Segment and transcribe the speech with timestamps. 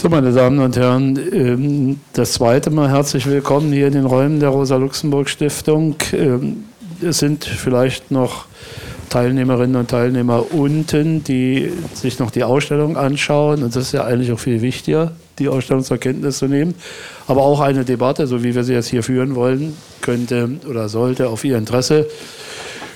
[0.00, 4.40] So, meine Damen und Herren, ähm, das zweite Mal herzlich willkommen hier in den Räumen
[4.40, 5.96] der Rosa-Luxemburg-Stiftung.
[6.14, 6.64] Ähm,
[7.02, 8.46] es sind vielleicht noch
[9.10, 13.62] Teilnehmerinnen und Teilnehmer unten, die sich noch die Ausstellung anschauen.
[13.62, 16.76] Und das ist ja eigentlich auch viel wichtiger, die Ausstellung zur Kenntnis zu nehmen.
[17.26, 21.28] Aber auch eine Debatte, so wie wir sie jetzt hier führen wollen, könnte oder sollte
[21.28, 22.06] auf Ihr Interesse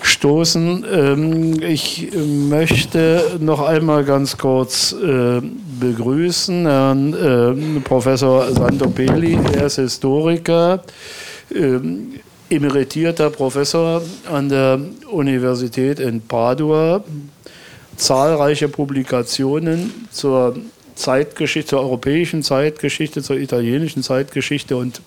[0.05, 0.85] stoßen.
[0.91, 5.41] Ähm, ich möchte noch einmal ganz kurz äh,
[5.81, 9.39] begrüßen Herrn äh, Professor Santopeli.
[9.55, 10.83] Er ist Historiker,
[11.55, 12.21] ähm,
[12.51, 14.79] emeritierter Professor an der
[15.11, 17.03] Universität in Padua.
[17.97, 20.57] Zahlreiche Publikationen zur
[20.97, 25.01] Zeitgeschichte, zur europäischen Zeitgeschichte, zur italienischen Zeitgeschichte und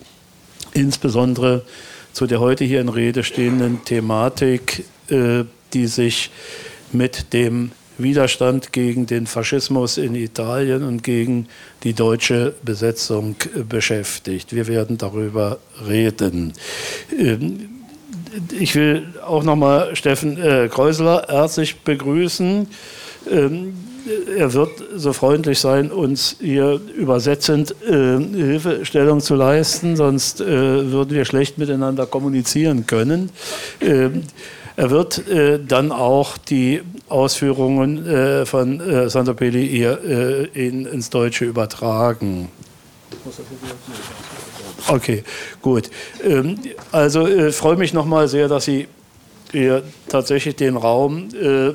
[0.72, 1.62] insbesondere
[2.12, 6.30] zu der heute hier in Rede stehenden Thematik, äh, die sich
[6.92, 11.48] mit dem Widerstand gegen den Faschismus in Italien und gegen
[11.82, 13.34] die deutsche Besetzung
[13.68, 14.54] beschäftigt.
[14.54, 16.52] Wir werden darüber reden.
[17.18, 17.68] Ähm,
[18.58, 22.68] ich will auch nochmal Steffen äh, Kreusler herzlich begrüßen.
[23.30, 23.74] Ähm,
[24.36, 30.46] er wird so freundlich sein, uns hier übersetzend äh, Hilfestellung zu leisten, sonst äh,
[30.90, 33.30] würden wir schlecht miteinander kommunizieren können.
[33.80, 34.10] Äh,
[34.76, 41.10] er wird äh, dann auch die Ausführungen äh, von äh, Santopelli hier äh, in, ins
[41.10, 42.48] Deutsche übertragen.
[44.86, 45.24] Okay,
[45.62, 45.90] gut.
[46.22, 46.58] Ähm,
[46.92, 48.86] also freue mich nochmal sehr, dass Sie
[49.52, 51.74] wir tatsächlich den Raum äh, äh,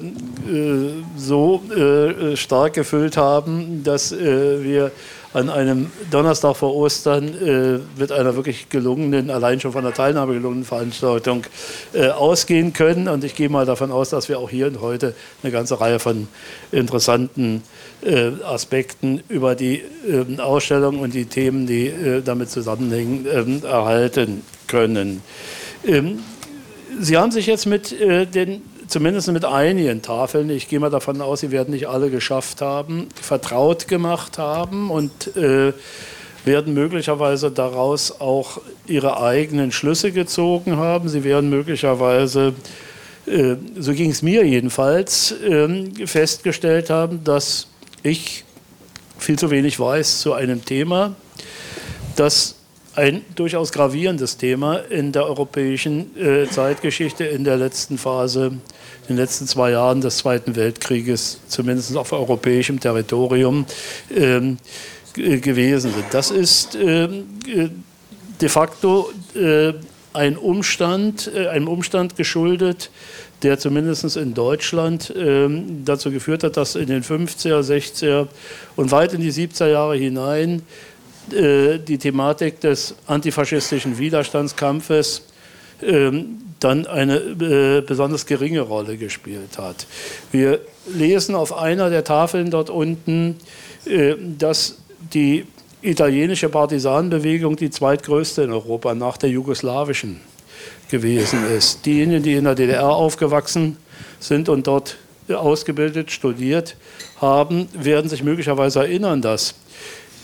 [1.18, 4.92] so äh, stark gefüllt haben, dass äh, wir
[5.34, 10.34] an einem Donnerstag vor Ostern äh, mit einer wirklich gelungenen, allein schon von der Teilnahme
[10.34, 11.44] gelungenen Veranstaltung
[11.94, 13.08] äh, ausgehen können.
[13.08, 16.00] Und ich gehe mal davon aus, dass wir auch hier und heute eine ganze Reihe
[16.00, 16.28] von
[16.72, 17.64] interessanten
[18.44, 25.22] Aspekten über die ähm, Ausstellung und die Themen, die damit zusammenhängen, ähm, erhalten können.
[25.86, 26.20] Ähm,
[27.00, 31.22] Sie haben sich jetzt mit äh, den, zumindest mit einigen Tafeln, ich gehe mal davon
[31.22, 35.74] aus, Sie werden nicht alle geschafft haben, vertraut gemacht haben und äh,
[36.46, 41.10] werden möglicherweise daraus auch Ihre eigenen Schlüsse gezogen haben.
[41.10, 42.54] Sie werden möglicherweise,
[43.26, 47.68] äh, so ging es mir jedenfalls, ähm, festgestellt haben, dass
[48.04, 48.44] ich
[49.18, 51.16] viel zu wenig weiß zu einem Thema,
[52.16, 52.56] das
[52.96, 58.62] ein durchaus gravierendes Thema in der europäischen äh, Zeitgeschichte in der letzten Phase, in
[59.08, 63.66] den letzten zwei Jahren des Zweiten Weltkrieges, zumindest auf europäischem Territorium
[64.16, 64.58] ähm,
[65.14, 66.06] gewesen sind.
[66.12, 67.70] Das ist ähm, äh,
[68.42, 69.74] de facto äh,
[70.14, 72.92] ein Umstand, äh, einem Umstand geschuldet,
[73.42, 78.28] der zumindest in Deutschland ähm, dazu geführt hat, dass in den 50er, 60er
[78.76, 80.62] und weit in die 70er Jahre hinein äh,
[81.32, 85.24] die Thematik des antifaschistischen Widerstandskampfes
[85.82, 89.86] ähm, dann eine äh, besonders geringe Rolle gespielt hat.
[90.32, 93.38] Wir lesen auf einer der Tafeln dort unten,
[93.86, 94.78] äh, dass
[95.14, 95.46] die
[95.82, 100.22] italienische Partisanenbewegung die zweitgrößte in Europa nach der jugoslawischen
[100.90, 101.86] gewesen ist.
[101.86, 103.78] Diejenigen, die in der DDR aufgewachsen
[104.20, 104.98] sind und dort
[105.30, 106.76] ausgebildet, studiert
[107.20, 109.56] haben, werden sich möglicherweise erinnern, dass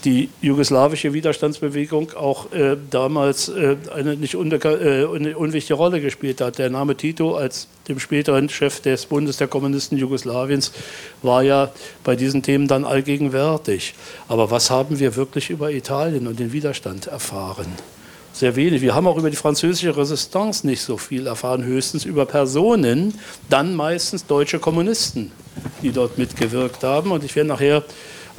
[0.05, 6.57] die jugoslawische Widerstandsbewegung auch äh, damals äh, eine nicht äh, unwichtige Rolle gespielt hat.
[6.57, 10.71] Der Name Tito als dem späteren Chef des Bundes der Kommunisten Jugoslawiens
[11.21, 11.71] war ja
[12.03, 13.93] bei diesen Themen dann allgegenwärtig.
[14.27, 17.67] Aber was haben wir wirklich über Italien und den Widerstand erfahren?
[18.31, 18.81] Sehr wenig.
[18.81, 23.15] Wir haben auch über die französische Resistance nicht so viel erfahren, höchstens über Personen,
[23.49, 25.31] dann meistens deutsche Kommunisten,
[25.81, 27.11] die dort mitgewirkt haben.
[27.11, 27.83] Und ich werde nachher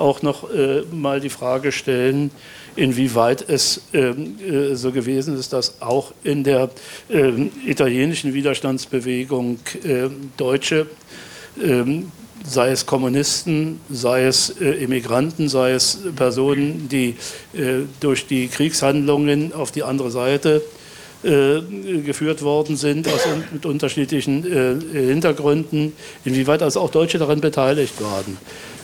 [0.00, 2.30] auch noch äh, mal die Frage stellen,
[2.76, 6.70] inwieweit es ähm, äh, so gewesen ist, dass auch in der
[7.08, 7.30] äh,
[7.66, 10.86] italienischen Widerstandsbewegung ähm, Deutsche,
[11.62, 12.10] ähm,
[12.44, 17.16] sei es Kommunisten, sei es äh, Immigranten, sei es Personen, die
[17.52, 20.62] äh, durch die Kriegshandlungen auf die andere Seite
[21.22, 21.60] äh,
[22.00, 24.42] geführt worden sind aus, mit unterschiedlichen
[24.90, 25.92] Hintergründen,
[26.24, 28.38] inwieweit also auch Deutsche daran beteiligt waren.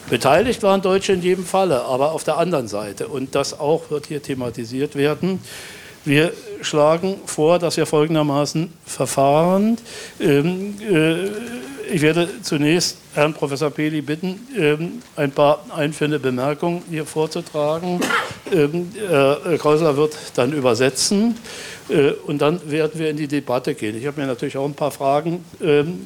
[0.08, 3.08] Beteiligt waren Deutsche in jedem Falle, aber auf der anderen Seite.
[3.08, 5.41] Und das auch wird hier thematisiert werden.
[6.05, 6.32] Wir
[6.62, 9.76] schlagen vor, dass wir folgendermaßen verfahren.
[10.20, 11.26] Ähm, äh,
[11.93, 18.00] ich werde zunächst Herrn Professor Peli bitten, ähm, ein paar einführende Bemerkungen hier vorzutragen.
[18.53, 21.37] Ähm, Herr Kreusler wird dann übersetzen.
[21.88, 23.99] Äh, und dann werden wir in die Debatte gehen.
[23.99, 25.44] Ich habe mir natürlich auch ein paar Fragen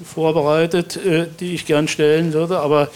[0.06, 2.88] vorbereitet, äh, die ich gern stellen würde, aber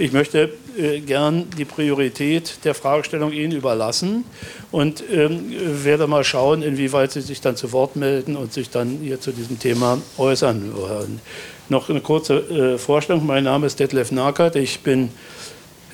[0.00, 4.24] Ich möchte äh, gern die Priorität der Fragestellung Ihnen überlassen
[4.70, 5.52] und ähm,
[5.82, 9.32] werde mal schauen, inwieweit Sie sich dann zu Wort melden und sich dann hier zu
[9.32, 11.20] diesem Thema äußern wollen.
[11.68, 13.26] Noch eine kurze äh, Vorstellung.
[13.26, 14.54] Mein Name ist Detlef Nakert.
[14.54, 15.10] Ich bin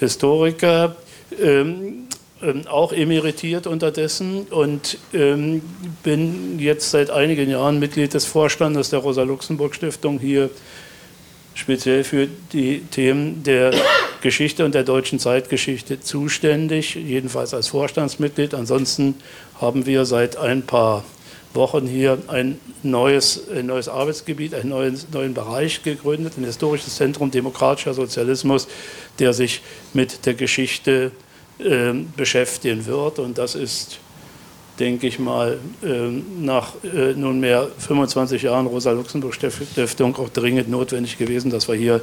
[0.01, 0.97] Historiker,
[1.43, 2.06] ähm,
[2.43, 5.62] ähm, auch emeritiert unterdessen und ähm,
[6.03, 10.51] bin jetzt seit einigen Jahren Mitglied des Vorstandes der Rosa-Luxemburg-Stiftung hier
[11.55, 13.73] speziell für die Themen der
[14.21, 18.55] Geschichte und der deutschen Zeitgeschichte zuständig, jedenfalls als Vorstandsmitglied.
[18.55, 19.15] Ansonsten
[19.61, 21.05] haben wir seit ein paar
[21.55, 27.31] Wochen hier ein neues, ein neues Arbeitsgebiet, einen neuen, neuen Bereich gegründet, ein historisches Zentrum
[27.31, 28.67] demokratischer Sozialismus,
[29.21, 29.62] der sich
[29.93, 31.12] mit der Geschichte
[31.59, 33.21] äh, beschäftigen wird.
[33.21, 34.01] Und das ist
[34.79, 41.69] denke ich mal, ähm, nach äh, nunmehr 25 Jahren Rosa-Luxemburg-Stiftung auch dringend notwendig gewesen, dass
[41.69, 42.00] wir hier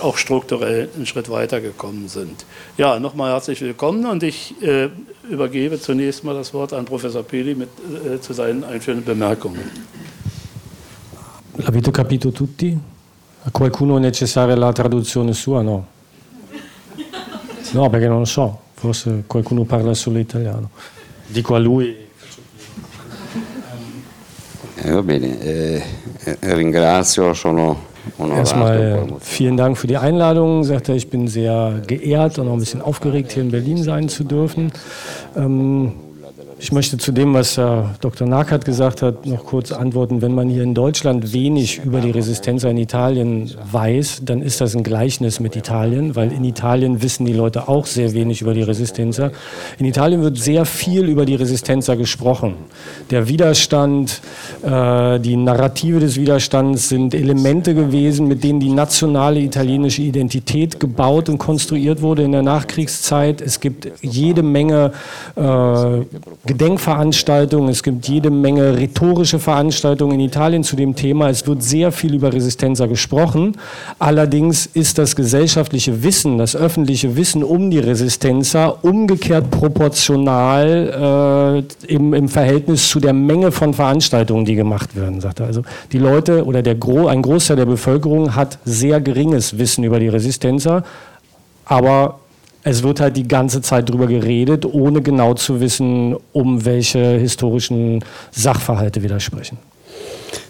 [0.00, 2.46] auch strukturell einen Schritt weitergekommen sind.
[2.78, 4.88] Ja, nochmal herzlich willkommen und ich äh,
[5.28, 7.68] übergebe zunächst mal das Wort an Professor Peli mit,
[8.06, 9.60] äh, zu seinen einführenden Bemerkungen.
[11.56, 12.78] L'avete capito tutti?
[13.42, 15.62] A qualcuno è necessaria la traduzione sua?
[15.62, 15.86] No.
[17.72, 20.70] No, perché non lo so, forse qualcuno parla solo italiano.
[21.32, 21.96] Dico a lui.
[24.82, 25.82] Va bene, eh,
[26.24, 27.88] eh ringrazio, sono
[28.18, 30.64] Erstmal vielen Dank für die Einladung.
[30.64, 34.08] Sagt er, ich bin sehr geehrt und auch ein bisschen aufgeregt, hier in Berlin sein
[34.08, 34.72] zu dürfen.
[35.36, 35.92] Ähm,
[36.60, 38.28] ich möchte zu dem, was äh, Dr.
[38.28, 40.20] Nakert gesagt hat, noch kurz antworten.
[40.20, 44.76] Wenn man hier in Deutschland wenig über die Resistenz in Italien weiß, dann ist das
[44.76, 48.62] ein Gleichnis mit Italien, weil in Italien wissen die Leute auch sehr wenig über die
[48.62, 49.18] Resistenz.
[49.78, 52.56] In Italien wird sehr viel über die Resistenz gesprochen.
[53.10, 54.20] Der Widerstand,
[54.62, 61.30] äh, die Narrative des Widerstands sind Elemente gewesen, mit denen die nationale italienische Identität gebaut
[61.30, 63.40] und konstruiert wurde in der Nachkriegszeit.
[63.40, 64.92] Es gibt jede Menge
[65.36, 71.28] äh, Gedenkveranstaltungen, es gibt jede Menge rhetorische Veranstaltungen in Italien zu dem Thema.
[71.28, 73.56] Es wird sehr viel über Resistenza gesprochen.
[74.00, 82.14] Allerdings ist das gesellschaftliche Wissen, das öffentliche Wissen um die Resistenza umgekehrt proportional äh, im,
[82.14, 85.46] im, Verhältnis zu der Menge von Veranstaltungen, die gemacht werden, sagt er.
[85.46, 85.62] Also
[85.92, 90.08] die Leute oder der Gro ein Großteil der Bevölkerung hat sehr geringes Wissen über die
[90.08, 90.82] Resistenza,
[91.64, 92.18] aber
[92.62, 98.04] es wird halt die ganze Zeit drüber geredet, ohne genau zu wissen, um welche historischen
[98.30, 99.58] Sachverhalte wir da sprechen.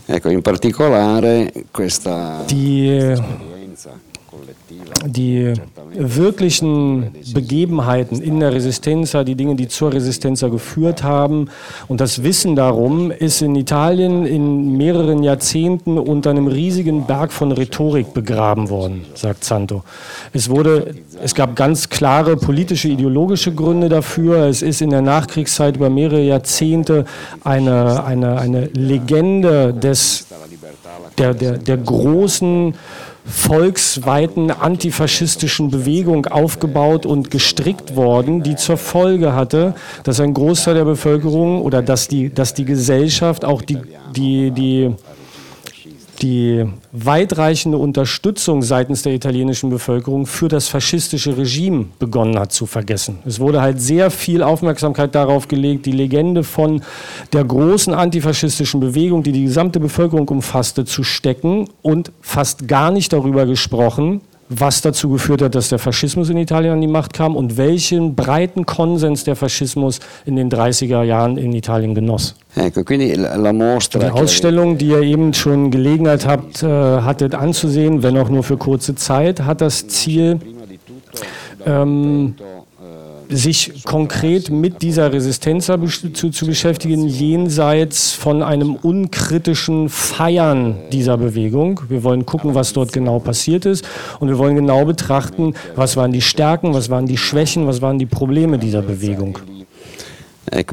[0.06, 3.14] Ecco, in particolare questa die
[5.06, 5.54] die
[5.92, 11.48] wirklichen Begebenheiten in der Resistenza, die Dinge, die zur Resistenza geführt haben.
[11.88, 17.52] Und das Wissen darum ist in Italien in mehreren Jahrzehnten unter einem riesigen Berg von
[17.52, 19.82] Rhetorik begraben worden, sagt Santo.
[20.32, 24.46] Es, wurde, es gab ganz klare politische, ideologische Gründe dafür.
[24.46, 27.04] Es ist in der Nachkriegszeit über mehrere Jahrzehnte
[27.42, 30.26] eine, eine, eine Legende des,
[31.18, 32.74] der, der, der großen
[33.24, 39.74] volksweiten antifaschistischen Bewegung aufgebaut und gestrickt worden, die zur Folge hatte,
[40.04, 43.78] dass ein Großteil der Bevölkerung oder dass die, dass die Gesellschaft auch die,
[44.16, 44.94] die, die
[46.22, 53.18] die weitreichende Unterstützung seitens der italienischen Bevölkerung für das faschistische Regime begonnen hat zu vergessen.
[53.24, 56.82] Es wurde halt sehr viel Aufmerksamkeit darauf gelegt, die Legende von
[57.32, 63.12] der großen antifaschistischen Bewegung, die die gesamte Bevölkerung umfasste, zu stecken und fast gar nicht
[63.12, 64.20] darüber gesprochen,
[64.50, 68.16] was dazu geführt hat, dass der Faschismus in Italien an die Macht kam und welchen
[68.16, 72.34] breiten Konsens der Faschismus in den 30er Jahren in Italien genoss.
[72.56, 78.56] Die Ausstellung, die ihr eben schon Gelegenheit habt, äh, hattet anzusehen, wenn auch nur für
[78.56, 80.40] kurze Zeit, hat das Ziel,
[81.64, 82.34] ähm,
[83.30, 91.80] sich konkret mit dieser Resistenz zu, zu beschäftigen, jenseits von einem unkritischen Feiern dieser Bewegung.
[91.88, 93.86] Wir wollen gucken, was dort genau passiert ist
[94.18, 97.98] und wir wollen genau betrachten, was waren die Stärken, was waren die Schwächen, was waren
[97.98, 99.38] die Probleme dieser Bewegung.
[100.52, 100.64] E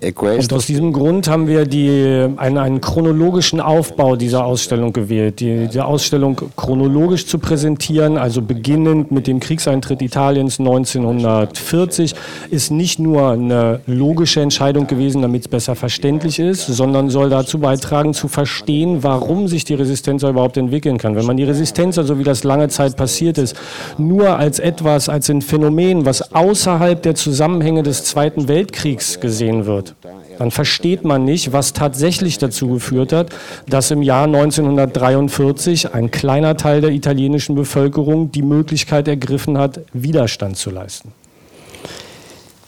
[0.00, 5.38] e Und aus diesem Grund haben wir die, einen, einen chronologischen Aufbau dieser Ausstellung gewählt.
[5.38, 12.14] Die, die Ausstellung chronologisch zu präsentieren, also beginnend mit dem Kriegseintritt Italiens 1940,
[12.50, 17.58] ist nicht nur eine logische Entscheidung gewesen, damit es besser verständlich ist, sondern soll dazu
[17.58, 21.14] beitragen, zu verstehen, warum sich die Resistenz überhaupt entwickeln kann.
[21.14, 23.54] Wenn man die Resistenz, also wie das lange Zeit passiert ist,
[23.98, 29.94] nur als etwas, als ein Phänomen, was außerhalb der Zusammenhänge des Zweiten Weltkriegs gesehen wird,
[30.38, 33.30] dann versteht man nicht, was tatsächlich dazu geführt hat,
[33.68, 40.56] dass im Jahr 1943 ein kleiner Teil der italienischen Bevölkerung die Möglichkeit ergriffen hat, Widerstand
[40.56, 41.12] zu leisten.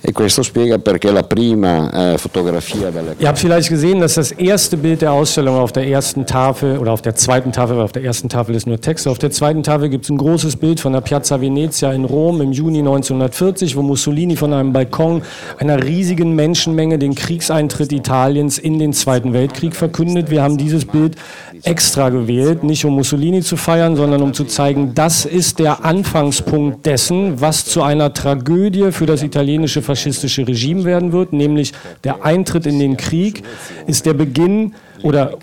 [0.06, 4.32] E questo spiega perché la prima eh, fotografia della Ihr habt vielleicht gesehen, dass das
[4.32, 7.92] erste Bild der Ausstellung auf der ersten Tafel oder auf der zweiten Tafel, weil auf
[7.92, 10.78] der ersten Tafel ist nur Text, auf der zweiten Tafel gibt es ein großes Bild
[10.78, 15.22] von der Piazza Venezia in Rom im Juni 1940, wo Mussolini von einem Balkon
[15.56, 20.28] einer riesigen Menschenmenge den Kriegseintritt Italiens in den Zweiten Weltkrieg verkündet.
[20.28, 21.16] Wir haben dieses Bild
[21.62, 26.84] extra gewählt, nicht um Mussolini zu feiern, sondern um zu zeigen, das ist der Anfangspunkt
[26.84, 31.72] dessen, was zu einer Tragödie für das italienische faschistische Regime werden wird, nämlich
[32.02, 33.44] der Eintritt in den Krieg
[33.86, 34.74] ist der Beginn
[35.04, 35.38] oder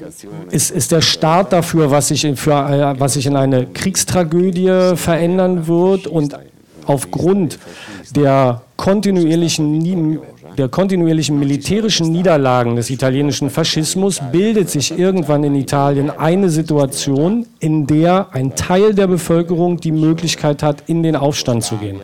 [0.50, 4.96] ist, ist der Start dafür, was sich, in, für, äh, was sich in eine Kriegstragödie
[4.96, 6.38] verändern wird und
[6.86, 7.60] aufgrund
[8.14, 10.20] der kontinuierlichen,
[10.58, 17.88] der kontinuierlichen militärischen Niederlagen des italienischen Faschismus bildet sich irgendwann in Italien eine Situation, in
[17.88, 22.02] der ein Teil der Bevölkerung die Möglichkeit hat, in den Aufstand zu gehen.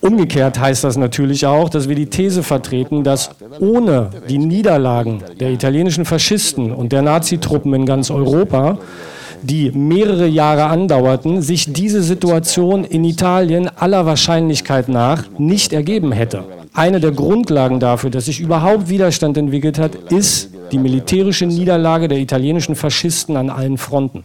[0.00, 3.30] Umgekehrt heißt das natürlich auch, dass wir die These vertreten, dass
[3.60, 8.78] ohne die Niederlagen der italienischen Faschisten und der Nazitruppen in ganz Europa
[9.42, 16.44] die mehrere Jahre andauerten, sich diese Situation in Italien aller Wahrscheinlichkeit nach nicht ergeben hätte.
[16.72, 22.18] Eine der Grundlagen dafür, dass sich überhaupt Widerstand entwickelt hat, ist die militärische Niederlage der
[22.18, 24.24] italienischen Faschisten an allen Fronten.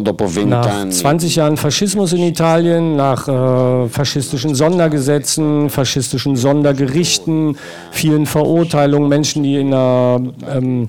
[0.00, 7.56] Dopo Nach 20 Jahren Faschismus in Italien, nach äh, faschistischen Sondergesetzen, faschistischen Sondergerichten,
[7.90, 10.88] vielen Verurteilungen, Menschen, die in einer ähm,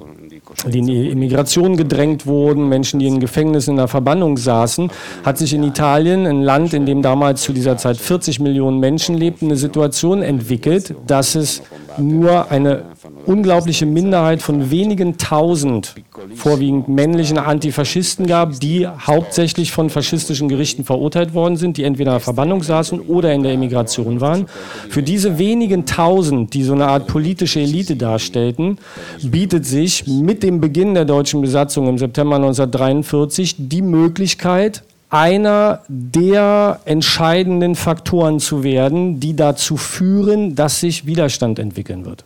[0.67, 4.91] die in die Immigration gedrängt wurden, Menschen, die in Gefängnissen in der Verbannung saßen,
[5.23, 9.17] hat sich in Italien, ein Land, in dem damals zu dieser Zeit 40 Millionen Menschen
[9.17, 11.63] lebten, eine Situation entwickelt, dass es
[11.97, 12.83] nur eine
[13.25, 15.95] unglaubliche Minderheit von wenigen tausend
[16.35, 22.15] vorwiegend männlichen Antifaschisten gab, die hauptsächlich von faschistischen Gerichten verurteilt worden sind, die entweder in
[22.15, 24.47] der Verbannung saßen oder in der Emigration waren.
[24.89, 28.77] Für diese wenigen tausend, die so eine Art politische Elite darstellten,
[29.21, 36.79] bietet sich mit dem Beginn der deutschen Besatzung im September 1943 die Möglichkeit, einer der
[36.85, 42.25] entscheidenden Faktoren zu werden, die dazu führen, dass sich Widerstand entwickeln wird.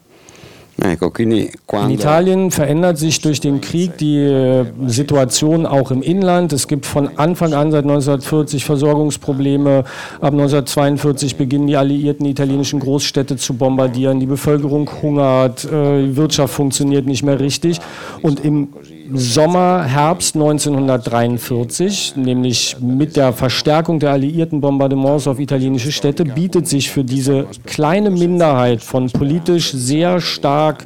[1.85, 6.53] In Italien verändert sich durch den Krieg die äh, Situation auch im Inland.
[6.53, 9.85] Es gibt von Anfang an seit 1940 Versorgungsprobleme.
[10.21, 14.19] Ab 1942 beginnen die alliierten italienischen Großstädte zu bombardieren.
[14.19, 17.79] Die Bevölkerung hungert, äh, die Wirtschaft funktioniert nicht mehr richtig.
[18.21, 18.69] Und im
[19.13, 26.89] Sommer, Herbst 1943, nämlich mit der Verstärkung der alliierten Bombardements auf italienische Städte, bietet sich
[26.89, 30.85] für diese kleine Minderheit von politisch sehr stark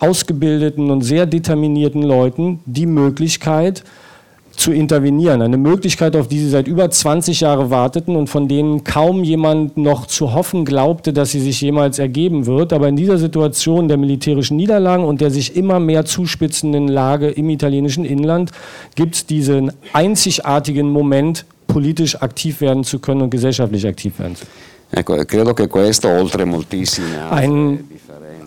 [0.00, 3.84] ausgebildeten und sehr determinierten Leuten die Möglichkeit,
[4.56, 5.42] zu intervenieren.
[5.42, 9.76] Eine Möglichkeit, auf die sie seit über 20 Jahren warteten und von denen kaum jemand
[9.76, 12.72] noch zu hoffen glaubte, dass sie sich jemals ergeben wird.
[12.72, 17.48] Aber in dieser Situation der militärischen Niederlagen und der sich immer mehr zuspitzenden Lage im
[17.48, 18.50] italienischen Inland
[18.94, 24.44] gibt es diesen einzigartigen Moment, politisch aktiv werden zu können und gesellschaftlich aktiv werden zu
[24.46, 24.70] können.
[27.30, 27.84] Ein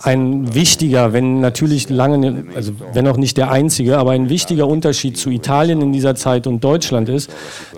[0.01, 5.17] ein wichtiger, wenn natürlich lange, also wenn auch nicht der einzige, aber ein wichtiger Unterschied
[5.17, 7.29] zu Italien in dieser Zeit und Deutschland ist,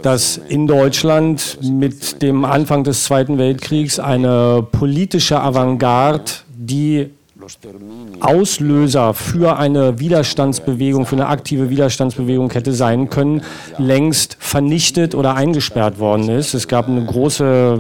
[0.02, 7.10] dass in Deutschland mit dem Anfang des Zweiten Weltkriegs eine politische Avantgarde, die
[8.22, 13.42] Auslöser für eine Widerstandsbewegung, für eine aktive Widerstandsbewegung hätte sein können,
[13.78, 16.54] längst vernichtet oder eingesperrt worden ist.
[16.54, 17.80] Es gab eine große,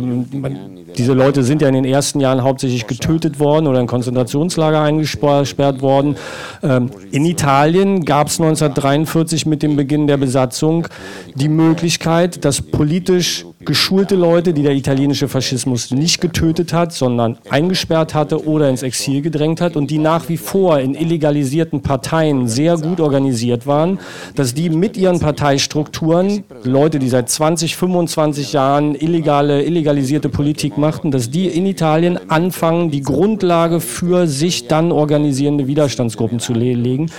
[0.97, 5.81] diese Leute sind ja in den ersten Jahren hauptsächlich getötet worden oder in Konzentrationslager eingesperrt
[5.81, 6.15] worden.
[6.61, 10.87] Ähm, in Italien gab es 1943 mit dem Beginn der Besatzung
[11.35, 18.13] die Möglichkeit, dass politisch geschulte Leute, die der italienische Faschismus nicht getötet hat, sondern eingesperrt
[18.13, 22.77] hatte oder ins Exil gedrängt hat und die nach wie vor in illegalisierten Parteien sehr
[22.77, 23.99] gut organisiert waren,
[24.35, 31.11] dass die mit ihren Parteistrukturen, Leute, die seit 20, 25 Jahren illegale, illegalisierte Politik machten,
[31.11, 37.11] dass die in Italien anfangen, die Grundlage für sich dann organisierende Widerstandsgruppen zu legen.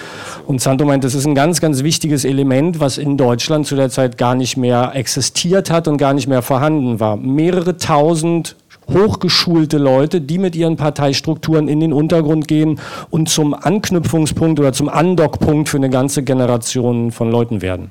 [0.47, 3.91] Und Santo meint, das ist ein ganz, ganz wichtiges Element, was in Deutschland zu der
[3.91, 7.17] Zeit gar nicht mehr existiert hat und gar nicht mehr vorhanden war.
[7.17, 8.57] Mehrere tausend
[8.89, 14.89] hochgeschulte Leute, die mit ihren Parteistrukturen in den Untergrund gehen und zum Anknüpfungspunkt oder zum
[14.89, 17.91] Andockpunkt für eine ganze Generation von Leuten werden.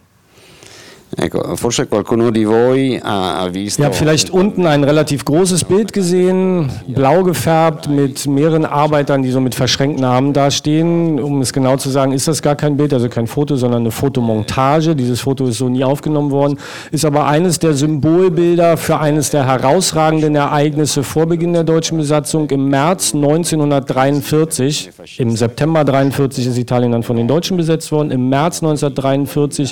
[1.18, 3.82] Ecco, forse qualcuno di voi ha, visto.
[3.82, 9.32] Ihr habt vielleicht unten ein relativ großes Bild gesehen, blau gefärbt mit mehreren Arbeitern, die
[9.32, 11.20] so mit verschränkten Armen dastehen.
[11.22, 13.92] Um es genau zu sagen, ist das gar kein Bild, also kein Foto, sondern eine
[13.92, 14.96] Fotomontage.
[14.96, 16.60] Dieses Foto ist so nie aufgenommen worden,
[16.92, 22.50] ist aber eines der Symbolbilder für eines der herausragenden Ereignisse vor Beginn der deutschen Besatzung
[22.50, 24.90] im März 1943.
[25.20, 28.12] Im September 1943 ist Italien dann von den Deutschen besetzt worden.
[28.12, 29.72] Im März 1943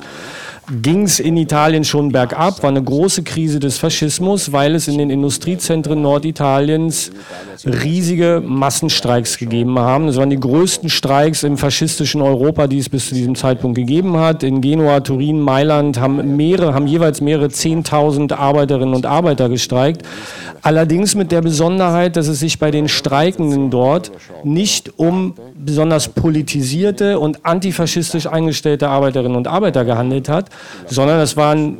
[0.81, 4.97] ging es in Italien schon bergab, war eine große Krise des Faschismus, weil es in
[4.97, 7.11] den Industriezentren Norditaliens
[7.65, 10.07] riesige Massenstreiks gegeben haben.
[10.07, 14.17] Das waren die größten Streiks im faschistischen Europa, die es bis zu diesem Zeitpunkt gegeben
[14.17, 14.43] hat.
[14.43, 20.03] In Genua, Turin, Mailand haben, mehrere, haben jeweils mehrere Zehntausend Arbeiterinnen und Arbeiter gestreikt.
[20.61, 24.11] Allerdings mit der Besonderheit, dass es sich bei den Streikenden dort
[24.43, 30.49] nicht um besonders politisierte und antifaschistisch eingestellte Arbeiterinnen und Arbeiter gehandelt hat,
[30.87, 31.79] sondern es waren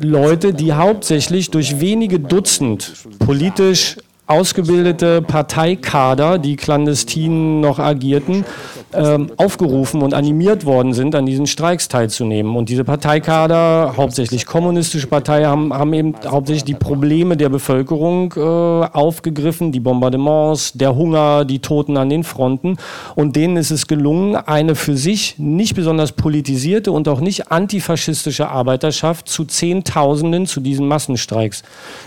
[0.00, 3.96] Leute, die hauptsächlich durch wenige Dutzend politisch
[4.26, 8.44] ausgebildete Parteikader, die clandestin noch agierten,
[8.92, 12.56] ähm, aufgerufen und animiert worden sind, an diesen Streiks teilzunehmen.
[12.56, 18.40] Und diese Parteikader, hauptsächlich kommunistische Parteien, haben, haben eben hauptsächlich die Probleme der Bevölkerung äh,
[18.40, 22.78] aufgegriffen, die Bombardements, der Hunger, die Toten an den Fronten.
[23.14, 28.48] Und denen ist es gelungen, eine für sich nicht besonders politisierte und auch nicht antifaschistische
[28.48, 31.62] Arbeiterschaft zu Zehntausenden zu diesen Massenstreiks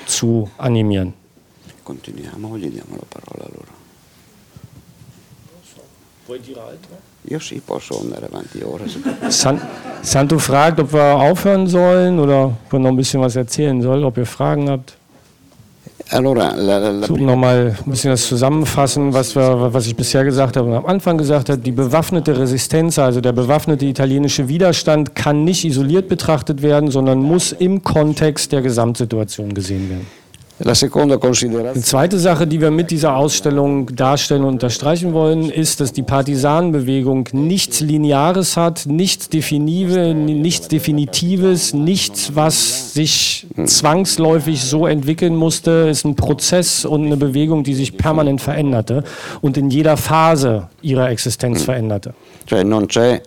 [0.05, 1.18] zu animieren.
[1.89, 3.87] Continuiamo o gli diamo la parola a loro?
[7.23, 8.83] Io sì, posso andare avanti ora.
[9.29, 9.59] San,
[10.01, 14.03] Santo fragt, ob wir aufhören sollen oder ob er noch ein bisschen was erzählen soll,
[14.03, 14.97] ob ihr Fragen habt.
[16.09, 20.75] Allora, la, nochmal ein bisschen das zusammenfassen, was, wir, was ich bisher gesagt habe und
[20.75, 21.59] am Anfang gesagt habe.
[21.59, 27.51] Die bewaffnete Resistenz, also der bewaffnete italienische Widerstand, kann nicht isoliert betrachtet werden, sondern muss
[27.51, 30.18] im Kontext der Gesamtsituation gesehen werden.
[30.59, 36.03] Die zweite Sache, die wir mit dieser Ausstellung darstellen und unterstreichen wollen, ist, dass die
[36.03, 45.87] Partisanenbewegung nichts Lineares hat, nichts, Definive, nichts Definitives, nichts, was sich zwangsläufig so entwickeln musste.
[45.87, 49.05] Es ist ein Prozess und eine Bewegung, die sich permanent veränderte
[49.39, 52.13] und in jeder Phase ihrer Existenz veränderte.
[52.49, 53.21] Cioè non c'è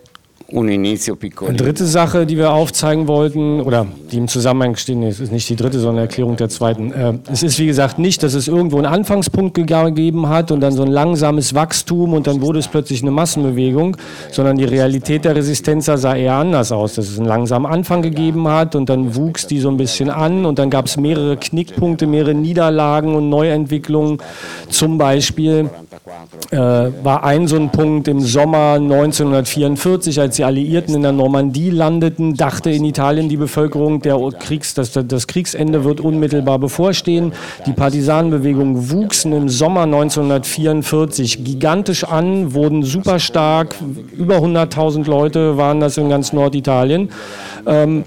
[1.48, 5.48] Eine dritte Sache, die wir aufzeigen wollten, oder die im Zusammenhang stehen, es ist nicht
[5.48, 6.92] die dritte, sondern Erklärung der zweiten.
[6.92, 10.72] Äh, es ist, wie gesagt, nicht, dass es irgendwo einen Anfangspunkt gegeben hat und dann
[10.72, 13.96] so ein langsames Wachstum und dann wurde es plötzlich eine Massenbewegung,
[14.30, 18.46] sondern die Realität der Resistenz sah eher anders aus, dass es einen langsamen Anfang gegeben
[18.48, 22.06] hat und dann wuchs die so ein bisschen an und dann gab es mehrere Knickpunkte,
[22.06, 24.18] mehrere Niederlagen und Neuentwicklungen.
[24.68, 25.70] Zum Beispiel
[26.50, 31.70] äh, war ein so ein Punkt im Sommer 1944, als die Alliierten in der Normandie
[31.70, 37.32] landeten, dachte in Italien die Bevölkerung, der Kriegs, das, das Kriegsende wird unmittelbar bevorstehen.
[37.66, 43.74] Die Partisanenbewegungen wuchsen im Sommer 1944 gigantisch an, wurden super stark,
[44.16, 47.10] über 100.000 Leute waren das in ganz Norditalien.
[47.66, 48.04] Ähm,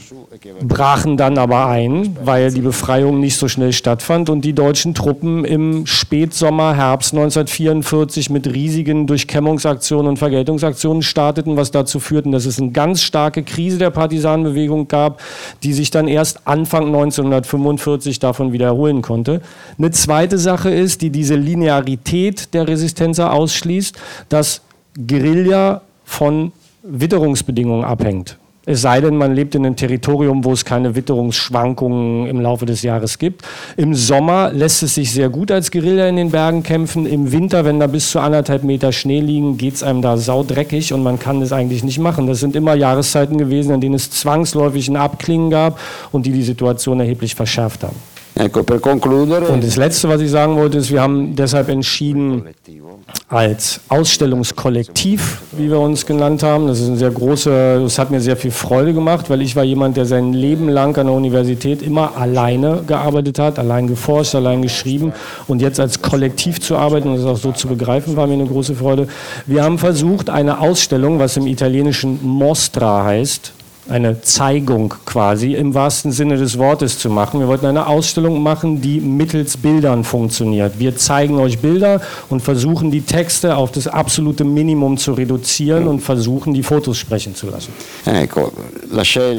[0.62, 5.46] brachen dann aber ein, weil die Befreiung nicht so schnell stattfand und die deutschen Truppen
[5.46, 12.60] im Spätsommer, Herbst 1944 mit riesigen Durchkämmungsaktionen und Vergeltungsaktionen starteten, was dazu führte, dass es
[12.60, 15.22] eine ganz starke Krise der Partisanenbewegung gab,
[15.64, 19.42] die sich dann erst Anfang 1945 davon wieder erholen konnte.
[19.78, 23.96] Eine zweite Sache ist, die diese Linearität der Resistenza ausschließt,
[24.30, 24.62] dass
[25.08, 26.52] Guerilla von
[26.84, 28.38] Witterungsbedingungen abhängt.
[28.68, 32.82] Es sei denn, man lebt in einem Territorium, wo es keine Witterungsschwankungen im Laufe des
[32.82, 33.44] Jahres gibt.
[33.78, 37.06] Im Sommer lässt es sich sehr gut als Guerilla in den Bergen kämpfen.
[37.06, 40.94] Im Winter, wenn da bis zu anderthalb Meter Schnee liegen, geht es einem da saudreckig
[40.94, 42.26] und man kann es eigentlich nicht machen.
[42.26, 45.80] Das sind immer Jahreszeiten gewesen, in denen es zwangsläufig ein Abklingen gab
[46.12, 47.96] und die die Situation erheblich verschärft haben.
[49.48, 52.44] Und das Letzte, was ich sagen wollte, ist, wir haben deshalb entschieden,
[53.30, 56.68] als Ausstellungskollektiv, wie wir uns genannt haben.
[56.68, 59.64] Das ist ein sehr große, das hat mir sehr viel Freude gemacht, weil ich war
[59.64, 64.62] jemand, der sein Leben lang an der Universität immer alleine gearbeitet hat, allein geforscht, allein
[64.62, 65.14] geschrieben
[65.48, 68.48] und jetzt als Kollektiv zu arbeiten und das auch so zu begreifen, war mir eine
[68.48, 69.08] große Freude.
[69.46, 73.54] Wir haben versucht, eine Ausstellung, was im Italienischen Mostra heißt,
[73.88, 77.40] eine Zeigung quasi im wahrsten Sinne des Wortes zu machen.
[77.40, 80.80] Wir wollten eine Ausstellung machen, die mittels Bildern funktioniert.
[80.80, 86.00] Wir zeigen euch Bilder und versuchen die Texte auf das absolute Minimum zu reduzieren und
[86.00, 87.74] versuchen die Fotos sprechen zu lassen.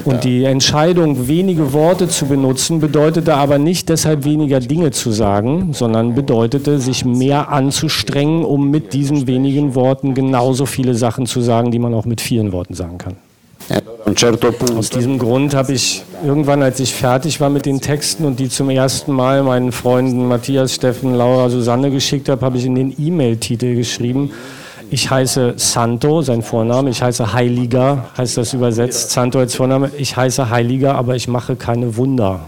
[0.04, 5.72] Und die Entscheidung, wenige Worte zu benutzen, bedeutete aber nicht deshalb weniger Dinge zu sagen,
[5.72, 11.70] sondern bedeutete, sich mehr anzustrengen, um mit diesen wenigen Worten genauso viele Sachen zu sagen,
[11.72, 13.16] die man auch mit vielen Worten sagen kann.
[14.76, 18.48] Aus diesem Grund habe ich irgendwann, als ich fertig war mit den Texten und die
[18.48, 22.94] zum ersten Mal meinen Freunden Matthias, Steffen, Laura, Susanne geschickt habe, habe ich in den
[22.96, 24.30] E-Mail-Titel geschrieben,
[24.88, 30.16] ich heiße Santo, sein Vorname, ich heiße Heiliger, heißt das übersetzt, Santo als Vorname, ich
[30.16, 32.40] heiße Heiliger, aber ich mache keine Wunder.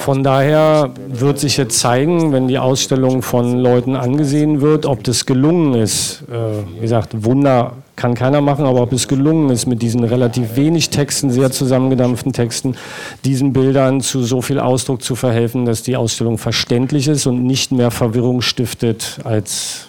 [0.00, 5.26] Von daher wird sich jetzt zeigen, wenn die Ausstellung von Leuten angesehen wird, ob das
[5.26, 6.22] gelungen ist.
[6.30, 10.56] Äh, wie gesagt, Wunder kann keiner machen, aber ob es gelungen ist, mit diesen relativ
[10.56, 12.76] wenig Texten, sehr zusammengedampften Texten,
[13.24, 17.72] diesen Bildern zu so viel Ausdruck zu verhelfen, dass die Ausstellung verständlich ist und nicht
[17.72, 19.88] mehr Verwirrung stiftet als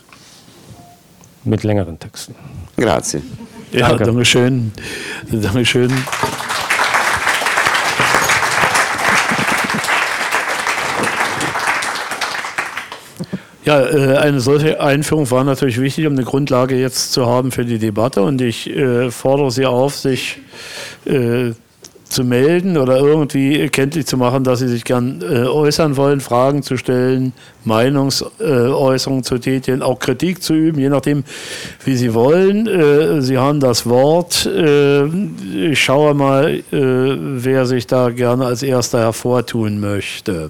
[1.45, 2.35] mit längeren Texten.
[2.75, 3.21] Grazie.
[3.71, 4.05] Ja, Danke.
[4.05, 4.71] Dankeschön.
[5.31, 5.91] Dankeschön.
[13.69, 17.65] Ja, äh, eine solche Einführung war natürlich wichtig, um eine Grundlage jetzt zu haben für
[17.65, 18.23] die Debatte.
[18.23, 20.39] Und ich äh, fordere Sie auf, sich
[21.05, 21.51] äh,
[22.03, 26.77] zu melden oder irgendwie kenntlich zu machen, dass Sie sich gern äußern wollen, Fragen zu
[26.77, 31.23] stellen, Meinungsäußerungen zu tätigen, auch Kritik zu üben, je nachdem,
[31.85, 33.21] wie Sie wollen.
[33.21, 34.49] Sie haben das Wort.
[35.55, 40.49] Ich schaue mal, wer sich da gerne als Erster hervortun möchte.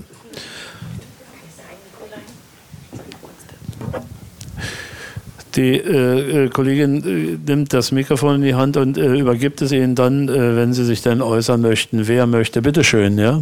[5.60, 9.74] Die äh, äh, Kollegin äh, nimmt das Mikrofon in die Hand und äh, übergibt es
[9.74, 12.08] Ihnen dann, äh, wenn Sie sich dann äußern möchten.
[12.08, 12.62] Wer möchte?
[12.62, 13.42] Bitte schön, ja.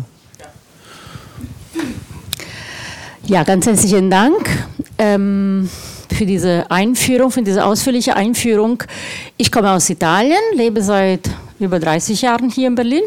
[3.27, 4.49] Ja, ganz herzlichen Dank
[4.97, 5.69] ähm,
[6.11, 8.81] für diese Einführung, für diese ausführliche Einführung.
[9.37, 13.03] Ich komme aus Italien, lebe seit über 30 Jahren hier in Berlin.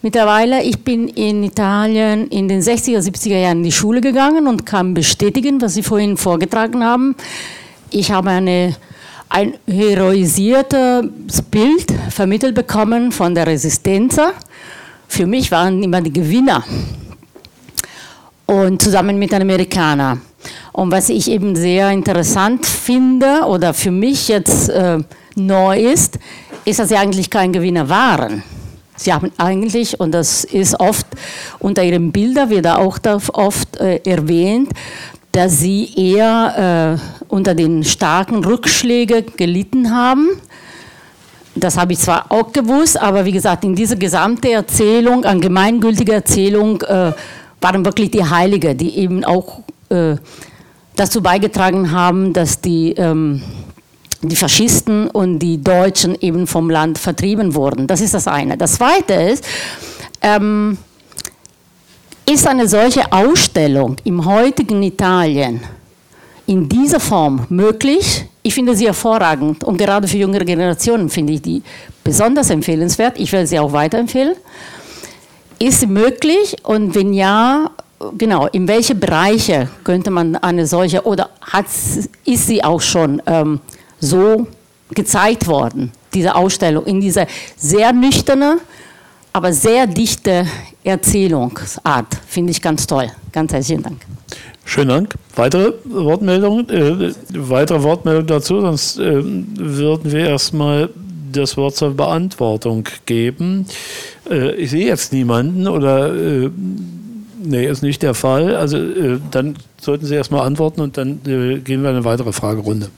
[0.00, 4.64] Mittlerweile, ich bin in Italien in den 60er, 70er Jahren in die Schule gegangen und
[4.64, 7.16] kann bestätigen, was Sie vorhin vorgetragen haben
[7.90, 8.74] ich habe eine,
[9.28, 14.32] ein heroisiertes Bild vermittelt bekommen von der Resistenza.
[15.08, 16.64] Für mich waren immer die Gewinner.
[18.46, 20.20] Und zusammen mit den Amerikanern.
[20.72, 24.98] Und was ich eben sehr interessant finde oder für mich jetzt äh,
[25.36, 26.18] neu ist,
[26.64, 28.42] ist, dass sie eigentlich kein Gewinner waren.
[28.96, 31.06] Sie haben eigentlich, und das ist oft
[31.58, 32.98] unter ihren Bildern, wird auch
[33.32, 34.70] oft äh, erwähnt,
[35.32, 40.28] dass sie eher äh, unter den starken Rückschlägen gelitten haben.
[41.54, 46.14] Das habe ich zwar auch gewusst, aber wie gesagt, in dieser gesamten Erzählung, an gemeingültiger
[46.14, 47.12] Erzählung, äh,
[47.60, 50.16] waren wirklich die Heilige, die eben auch äh,
[50.96, 53.42] dazu beigetragen haben, dass die, ähm,
[54.22, 57.86] die Faschisten und die Deutschen eben vom Land vertrieben wurden.
[57.86, 58.56] Das ist das eine.
[58.56, 59.44] Das zweite ist,
[60.22, 60.78] ähm,
[62.30, 65.60] ist eine solche Ausstellung im heutigen Italien
[66.46, 68.24] in dieser Form möglich?
[68.42, 71.60] Ich finde sie hervorragend und gerade für jüngere Generationen finde ich die
[72.04, 73.18] besonders empfehlenswert.
[73.18, 74.36] Ich werde sie auch weiterempfehlen.
[75.58, 77.72] Ist sie möglich und wenn ja,
[78.16, 81.66] genau, in welche Bereiche könnte man eine solche oder hat,
[82.24, 83.58] ist sie auch schon ähm,
[83.98, 84.46] so
[84.90, 88.58] gezeigt worden, diese Ausstellung, in dieser sehr nüchterne,
[89.32, 90.46] aber sehr dichte
[90.84, 92.06] Erzählungsart.
[92.26, 93.10] Finde ich ganz toll.
[93.32, 94.00] Ganz herzlichen Dank.
[94.64, 95.14] Schönen Dank.
[95.34, 96.68] Weitere Wortmeldungen?
[96.68, 98.60] Äh, weitere Wortmeldungen dazu?
[98.60, 100.90] Sonst äh, würden wir erstmal
[101.32, 103.66] das Wort zur Beantwortung geben.
[104.28, 106.14] Äh, ich sehe jetzt niemanden oder.
[106.14, 106.50] Äh,
[107.42, 108.54] nee, ist nicht der Fall.
[108.54, 112.32] Also äh, dann sollten Sie erstmal antworten und dann äh, gehen wir in eine weitere
[112.32, 112.90] Fragerunde.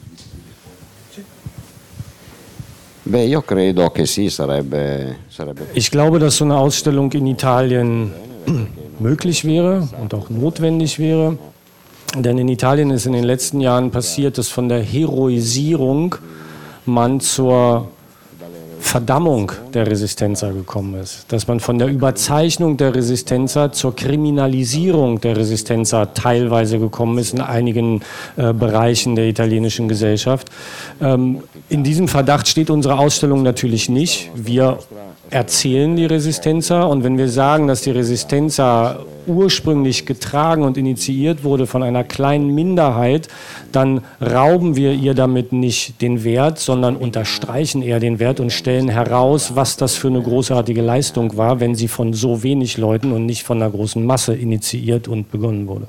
[5.73, 8.13] Ich glaube, dass so eine Ausstellung in Italien
[8.99, 11.37] möglich wäre und auch notwendig wäre.
[12.15, 16.15] Denn in Italien ist in den letzten Jahren passiert, dass von der Heroisierung
[16.85, 17.89] man zur
[18.83, 21.25] Verdammung der Resistenza gekommen ist.
[21.29, 27.41] Dass man von der Überzeichnung der Resistenza zur Kriminalisierung der Resistenza teilweise gekommen ist in
[27.41, 28.01] einigen
[28.35, 30.49] äh, Bereichen der italienischen Gesellschaft.
[31.01, 34.29] Ähm, in diesem Verdacht steht unsere Ausstellung natürlich nicht.
[34.35, 34.77] Wir
[35.29, 36.83] erzählen die Resistenza.
[36.83, 42.53] Und wenn wir sagen, dass die Resistenza ursprünglich getragen und initiiert wurde von einer kleinen
[42.53, 43.29] Minderheit,
[43.71, 48.89] dann rauben wir ihr damit nicht den Wert, sondern unterstreichen eher den Wert und stellen
[48.89, 53.25] heraus, was das für eine großartige Leistung war, wenn sie von so wenig Leuten und
[53.25, 55.87] nicht von einer großen Masse initiiert und begonnen wurde.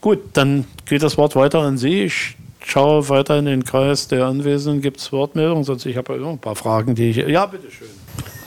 [0.00, 2.04] Gut, dann geht das Wort weiter an Sie.
[2.04, 4.82] Ich schaue weiter in den Kreis der Anwesenden.
[4.82, 5.64] Gibt es Wortmeldungen?
[5.64, 7.16] Sonst ich habe ja noch ein paar Fragen, die ich.
[7.16, 7.88] Ja, bitteschön.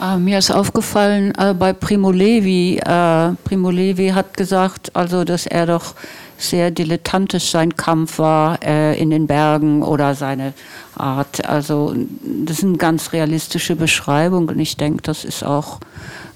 [0.00, 5.44] Ah, mir ist aufgefallen äh, bei Primo Levi, äh, Primo Levi hat gesagt, also dass
[5.44, 5.96] er doch
[6.36, 10.52] sehr dilettantisch sein Kampf war äh, in den Bergen oder seine
[10.94, 11.44] Art.
[11.44, 15.80] Also das ist eine ganz realistische Beschreibung und ich denke, das ist auch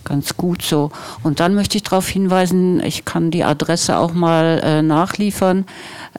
[0.05, 0.91] ganz gut so.
[1.23, 5.67] Und dann möchte ich darauf hinweisen, ich kann die Adresse auch mal äh, nachliefern.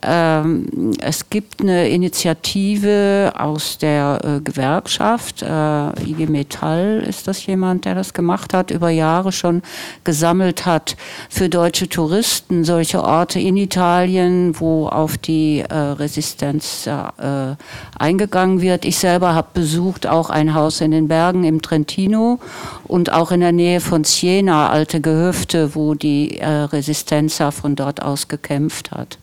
[0.01, 7.85] Ähm, es gibt eine Initiative aus der äh, Gewerkschaft, äh, IG Metall ist das jemand,
[7.85, 9.61] der das gemacht hat, über Jahre schon
[10.03, 10.97] gesammelt hat
[11.29, 17.55] für deutsche Touristen solche Orte in Italien, wo auf die äh, Resistenz äh,
[17.97, 18.85] eingegangen wird.
[18.85, 22.39] Ich selber habe besucht auch ein Haus in den Bergen im Trentino
[22.85, 28.01] und auch in der Nähe von Siena, alte Gehöfte, wo die äh, Resistenza von dort
[28.01, 29.17] aus gekämpft hat.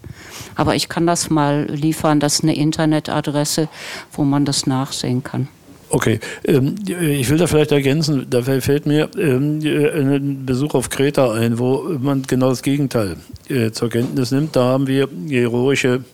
[0.55, 3.69] Aber ich kann das mal liefern, das ist eine Internetadresse,
[4.13, 5.49] wo man das nachsehen kann.
[5.93, 11.33] Okay, ähm, ich will da vielleicht ergänzen, da fällt mir ähm, ein Besuch auf Kreta
[11.33, 13.17] ein, wo man genau das Gegenteil
[13.49, 14.55] äh, zur Kenntnis nimmt.
[14.55, 16.05] Da haben wir heroische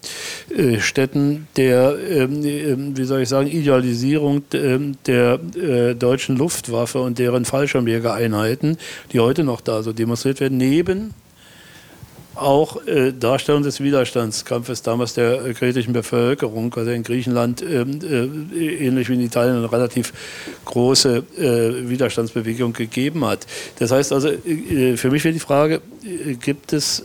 [0.56, 7.44] äh, Stätten der, ähm, wie soll ich sagen, Idealisierung der äh, deutschen Luftwaffe und deren
[7.44, 8.78] Fallschirmjägereinheiten,
[9.12, 11.12] die heute noch da so demonstriert werden, neben
[12.36, 18.86] auch äh, Darstellung des Widerstandskampfes damals der äh, kretischen Bevölkerung, also in Griechenland ähm, äh,
[18.86, 20.12] ähnlich wie in Italien eine relativ
[20.64, 23.46] große äh, Widerstandsbewegung gegeben hat.
[23.78, 27.04] Das heißt also, äh, für mich wäre die Frage, äh, gibt es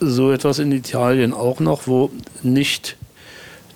[0.00, 2.10] so etwas in Italien auch noch, wo
[2.42, 2.96] nicht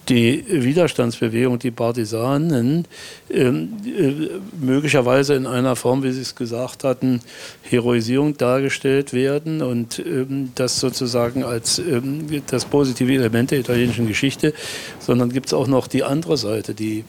[0.08, 2.86] die Widerstandsbewegung, die Partisanen,
[3.30, 4.28] ähm, äh,
[4.60, 7.20] möglicherweise in einer Form, wie Sie es gesagt hatten,
[7.62, 14.54] Heroisierung dargestellt werden und ähm, das sozusagen als ähm, das positive Element der italienischen Geschichte,
[15.00, 17.04] sondern gibt es auch noch die andere Seite, die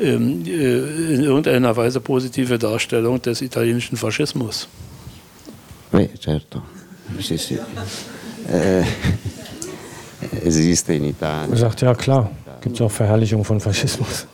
[0.00, 4.68] äh, in irgendeiner Weise positive Darstellung des italienischen Faschismus.
[5.92, 6.62] Oui, certo.
[7.20, 7.58] Sì, sì.
[8.48, 8.84] Eh,
[10.44, 11.56] esiste in Italien.
[11.56, 14.26] Sagt, ja klar, gibt es auch Verherrlichung von Faschismus.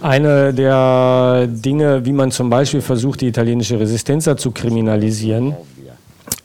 [0.00, 5.54] Eine der Dinge, wie man zum Beispiel versucht, die italienische Resistenza zu kriminalisieren,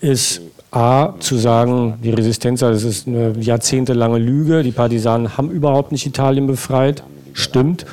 [0.02, 0.42] ist
[0.72, 6.06] A, zu sagen, die Resistenza, das ist eine jahrzehntelange Lüge, die Partisanen haben überhaupt nicht
[6.06, 7.04] Italien befreit
[7.40, 7.86] stimmt,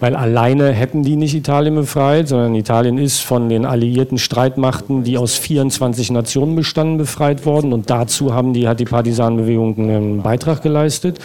[0.00, 5.18] weil alleine hätten die nicht Italien befreit, sondern Italien ist von den alliierten Streitmachten, die
[5.18, 10.62] aus 24 Nationen bestanden, befreit worden und dazu haben die, hat die Partisanenbewegung einen Beitrag
[10.62, 11.18] geleistet.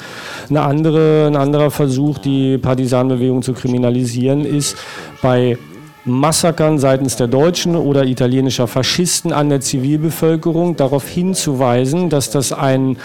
[0.49, 4.77] Eine andere, ein anderer Versuch, die Partisanenbewegung zu kriminalisieren, ist
[5.21, 5.57] bei
[6.07, 12.97] Massakern seitens der deutschen oder italienischer Faschisten an der Zivilbevölkerung darauf hinzuweisen, dass das ein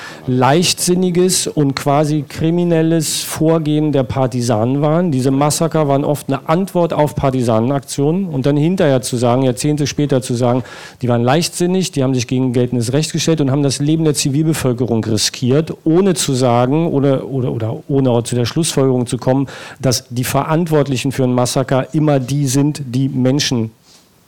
[0.82, 5.12] leichtsinniges und quasi kriminelles Vorgehen der Partisanen waren.
[5.12, 10.22] Diese Massaker waren oft eine Antwort auf Partisanenaktionen und dann hinterher zu sagen, Jahrzehnte später
[10.22, 10.64] zu sagen,
[11.00, 14.14] die waren leichtsinnig, die haben sich gegen geltendes Recht gestellt und haben das Leben der
[14.14, 19.46] Zivilbevölkerung riskiert, ohne zu sagen oder, oder, oder ohne zu der Schlussfolgerung zu kommen,
[19.80, 23.70] dass die Verantwortlichen für ein Massaker immer die sind, die Menschen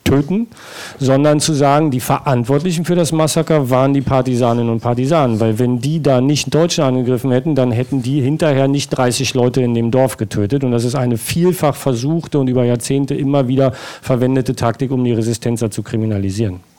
[0.05, 0.47] töten,
[0.99, 5.81] sondern zu sagen, die Verantwortlichen für das Massaker waren die Partisaninnen und Partisanen, weil wenn
[5.81, 9.91] die da nicht Deutsche angegriffen hätten, dann hätten die hinterher nicht 30 Leute in dem
[9.91, 14.91] Dorf getötet und das ist eine vielfach versuchte und über Jahrzehnte immer wieder verwendete Taktik,
[14.91, 16.74] um die Resistenzer zu kriminalisieren.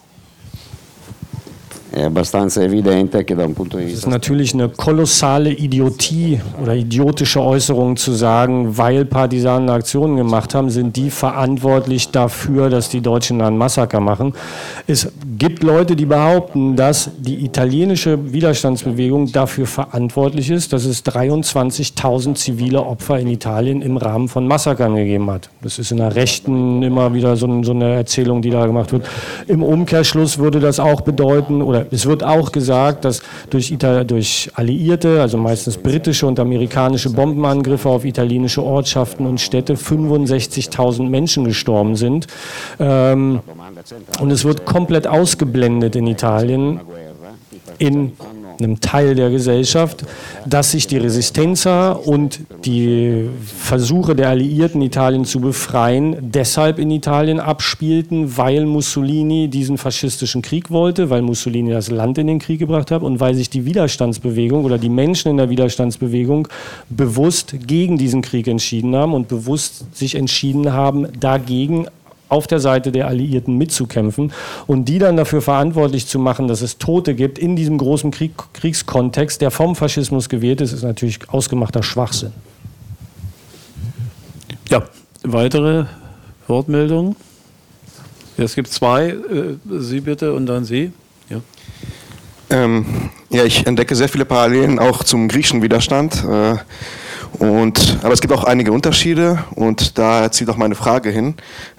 [3.94, 10.54] Es ist natürlich eine kolossale Idiotie oder idiotische Äußerung zu sagen, weil Partisanen Aktionen gemacht
[10.54, 14.34] haben, sind die verantwortlich dafür, dass die Deutschen ein Massaker machen.
[14.88, 22.36] Es gibt Leute, die behaupten, dass die italienische Widerstandsbewegung dafür verantwortlich ist, dass es 23.000
[22.36, 25.50] zivile Opfer in Italien im Rahmen von Massakern gegeben hat.
[25.62, 29.08] Das ist in der Rechten immer wieder so, eine Erzählung, die da gemacht wird.
[29.48, 34.52] Im Umkehrschluss würde das auch bedeuten, oder es wird auch gesagt, dass durch, Ital durch
[34.56, 41.96] Alliierte, also meistens britische und amerikanische Bombenangriffe auf italienische Ortschaften und Städte 65.000 Menschen gestorben
[41.96, 42.28] sind.
[42.80, 43.40] Ähm,
[44.20, 46.80] und es wird komplett ausgeblendet in Italien
[47.78, 48.14] in
[48.60, 50.06] einem Teil der Gesellschaft,
[50.46, 57.40] dass sich die Resistenza und die Versuche der Alliierten, Italien zu befreien, deshalb in Italien
[57.40, 62.92] abspielten, weil Mussolini diesen faschistischen Krieg wollte, weil Mussolini das Land in den Krieg gebracht
[62.92, 66.48] hat und weil sich die Widerstandsbewegung oder die Menschen in der Widerstandsbewegung
[66.90, 71.88] bewusst gegen diesen Krieg entschieden haben und bewusst sich entschieden haben, dagegen
[72.30, 74.34] auf der Seite der Alliierten mitzukämpfen
[74.68, 78.34] und die dann dafür verantwortlich zu machen, dass es Tote gibt in diesem großen Krieg,
[78.54, 82.32] Kriegskontext, der vom Faschismus gewählt ist, ist natürlich ausgemachter Schwachsinn.
[84.70, 84.84] Ja,
[85.24, 85.86] weitere
[86.48, 87.16] Wortmeldungen?
[88.38, 90.92] Es gibt zwei, äh, Sie bitte und dann Sie.
[91.30, 91.42] Ja.
[92.50, 92.86] Ähm,
[93.30, 96.24] ja, ich entdecke sehr viele Parallelen auch zum griechischen Widerstand.
[96.24, 96.56] Äh,
[97.40, 101.36] und, aber es gibt auch einige Unterschiede und da zieht auch meine Frage hin.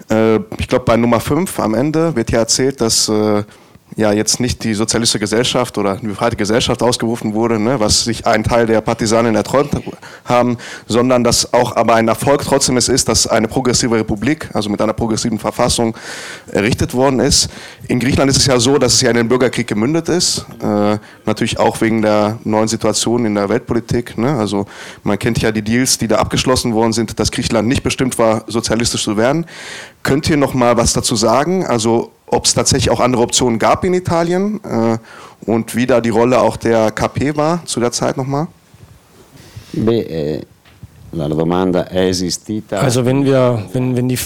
[0.09, 3.43] Äh, ich glaube, bei Nummer 5 am Ende wird ja erzählt, dass äh,
[3.97, 8.27] ja jetzt nicht die sozialistische Gesellschaft oder die befreite Gesellschaft ausgerufen wurde, ne, was sich
[8.27, 9.71] ein Teil der Partisanen erträumt
[10.23, 14.69] haben, sondern dass auch aber ein Erfolg trotzdem es ist, dass eine progressive Republik, also
[14.69, 15.97] mit einer progressiven Verfassung
[16.51, 17.49] errichtet worden ist.
[17.87, 20.99] In Griechenland ist es ja so, dass es ja in den Bürgerkrieg gemündet ist, äh,
[21.25, 24.15] natürlich auch wegen der neuen Situation in der Weltpolitik.
[24.15, 24.37] Ne?
[24.37, 24.67] Also
[25.03, 28.43] man kennt ja die Deals, die da abgeschlossen worden sind, dass Griechenland nicht bestimmt war,
[28.45, 29.47] sozialistisch zu werden.
[30.03, 31.65] Könnt ihr noch mal was dazu sagen?
[31.65, 34.97] Also ob es tatsächlich auch andere Optionen gab in Italien äh,
[35.45, 38.47] und wie da die Rolle auch der KP war zu der Zeit nochmal?
[39.73, 40.41] Eh,
[42.71, 44.19] also wenn wir, wenn, wenn, die,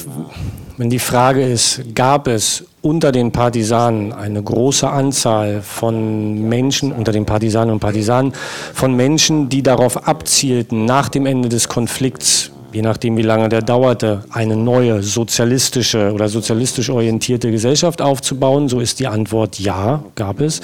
[0.77, 7.11] wenn die Frage ist, gab es unter den Partisanen eine große Anzahl von Menschen, unter
[7.11, 8.33] den Partisanen und Partisanen,
[8.73, 13.61] von Menschen, die darauf abzielten, nach dem Ende des Konflikts je nachdem wie lange der
[13.61, 18.69] dauerte, eine neue sozialistische oder sozialistisch orientierte Gesellschaft aufzubauen?
[18.69, 20.61] So ist die Antwort ja, gab es.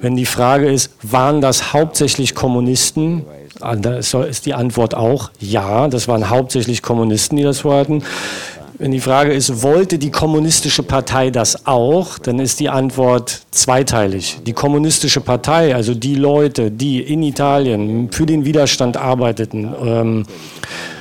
[0.00, 3.24] Wenn die Frage ist, waren das hauptsächlich Kommunisten?
[3.60, 8.04] Ah, da ist die Antwort auch ja, das waren hauptsächlich Kommunisten, die das vorhatten.
[8.80, 14.38] Wenn die Frage ist, wollte die kommunistische Partei das auch, dann ist die Antwort zweiteilig.
[14.46, 20.97] Die kommunistische Partei, also die Leute, die in Italien für den Widerstand arbeiteten, ähm, äh,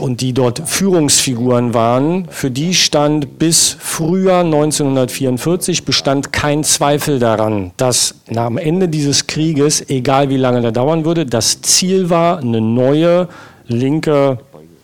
[0.00, 7.72] und die dort Führungsfiguren waren, für die stand bis Frühjahr 1944 bestand kein Zweifel daran,
[7.76, 12.60] dass dem Ende dieses Krieges, egal wie lange der dauern würde, das Ziel war, eine
[12.60, 13.28] neue
[13.66, 14.38] linke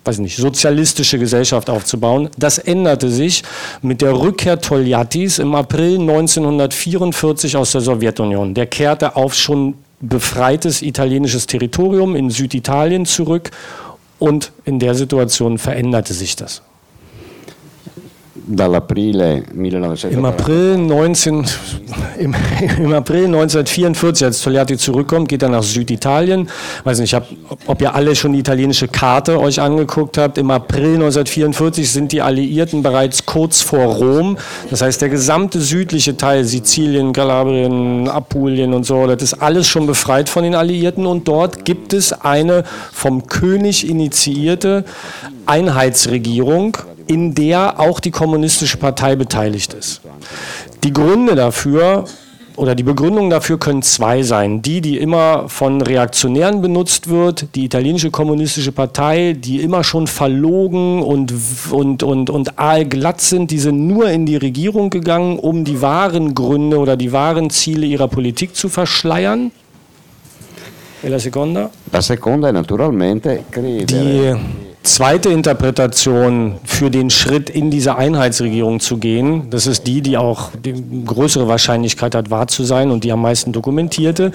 [0.05, 2.29] weiß nicht, sozialistische Gesellschaft aufzubauen.
[2.37, 3.42] Das änderte sich
[3.83, 8.55] mit der Rückkehr Toljatis im April 1944 aus der Sowjetunion.
[8.55, 13.51] Der kehrte auf schon befreites italienisches Territorium in Süditalien zurück
[14.22, 16.62] und in der Situation veränderte sich das.
[20.11, 21.46] Im April, 19,
[22.18, 22.35] im,
[22.78, 26.48] im April 1944, als Togliatti zurückkommt, geht er nach Süditalien.
[26.81, 27.16] Ich weiß nicht,
[27.66, 30.38] ob ihr alle schon die italienische Karte euch angeguckt habt.
[30.38, 34.37] Im April 1944 sind die Alliierten bereits kurz vor Rom.
[34.70, 39.87] Das heißt, der gesamte südliche Teil, Sizilien, Kalabrien, Apulien und so, das ist alles schon
[39.87, 41.07] befreit von den Alliierten.
[41.07, 44.85] Und dort gibt es eine vom König initiierte
[45.46, 46.76] Einheitsregierung,
[47.12, 50.01] in der auch die Kommunistische Partei beteiligt ist.
[50.83, 52.05] Die Gründe dafür
[52.57, 54.62] oder die Begründungen dafür können zwei sein.
[54.62, 61.03] Die, die immer von Reaktionären benutzt wird, die italienische kommunistische Partei, die immer schon verlogen
[61.03, 61.33] und,
[61.70, 66.35] und, und, und aalglatt sind, die sind nur in die Regierung gegangen, um die wahren
[66.35, 69.51] Gründe oder die wahren Ziele ihrer Politik zu verschleiern.
[71.05, 71.68] E la seconda?
[71.90, 73.87] La seconda è naturalmente credere.
[73.87, 80.16] Die zweite Interpretation für den Schritt in diese Einheitsregierung zu gehen, das ist die, die
[80.16, 84.33] auch die größere Wahrscheinlichkeit hat, wahr zu sein und die am meisten dokumentierte,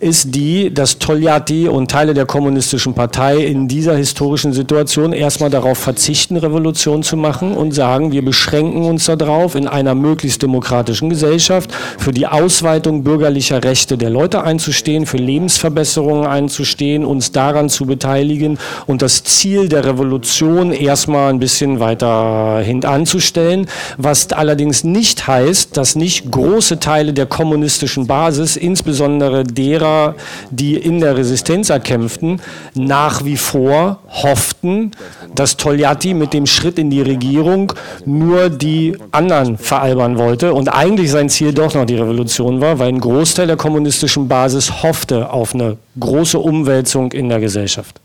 [0.00, 5.78] ist die, dass Togliatti und Teile der kommunistischen Partei in dieser historischen Situation erstmal darauf
[5.78, 11.72] verzichten, Revolution zu machen und sagen, wir beschränken uns darauf, in einer möglichst demokratischen Gesellschaft
[11.98, 18.58] für die Ausweitung bürgerlicher Rechte der Leute einzustehen, für Lebensverbesserungen einzustehen, uns daran zu beteiligen
[18.86, 25.96] und das Ziel der Revolution erstmal ein bisschen weiter hintanzustellen, was allerdings nicht heißt, dass
[25.96, 30.14] nicht große Teile der kommunistischen Basis, insbesondere derer,
[30.50, 32.40] die in der Resistenz erkämpften,
[32.74, 34.90] nach wie vor hofften,
[35.34, 37.72] dass Togliatti mit dem Schritt in die Regierung
[38.04, 42.88] nur die anderen veralbern wollte und eigentlich sein Ziel doch noch die Revolution war, weil
[42.88, 48.00] ein Großteil der kommunistischen Basis hoffte auf eine große Umwälzung in der Gesellschaft.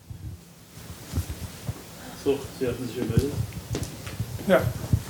[2.62, 3.32] Sie hatten sich gemeldet.
[4.48, 4.62] Ja,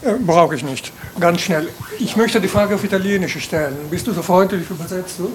[0.10, 0.94] äh, brauche ich nicht.
[1.20, 1.68] Ganz schnell.
[2.00, 3.76] Ich möchte die Frage auf Italienisch stellen.
[3.90, 5.34] Bist du so freundlich, übersetzt du?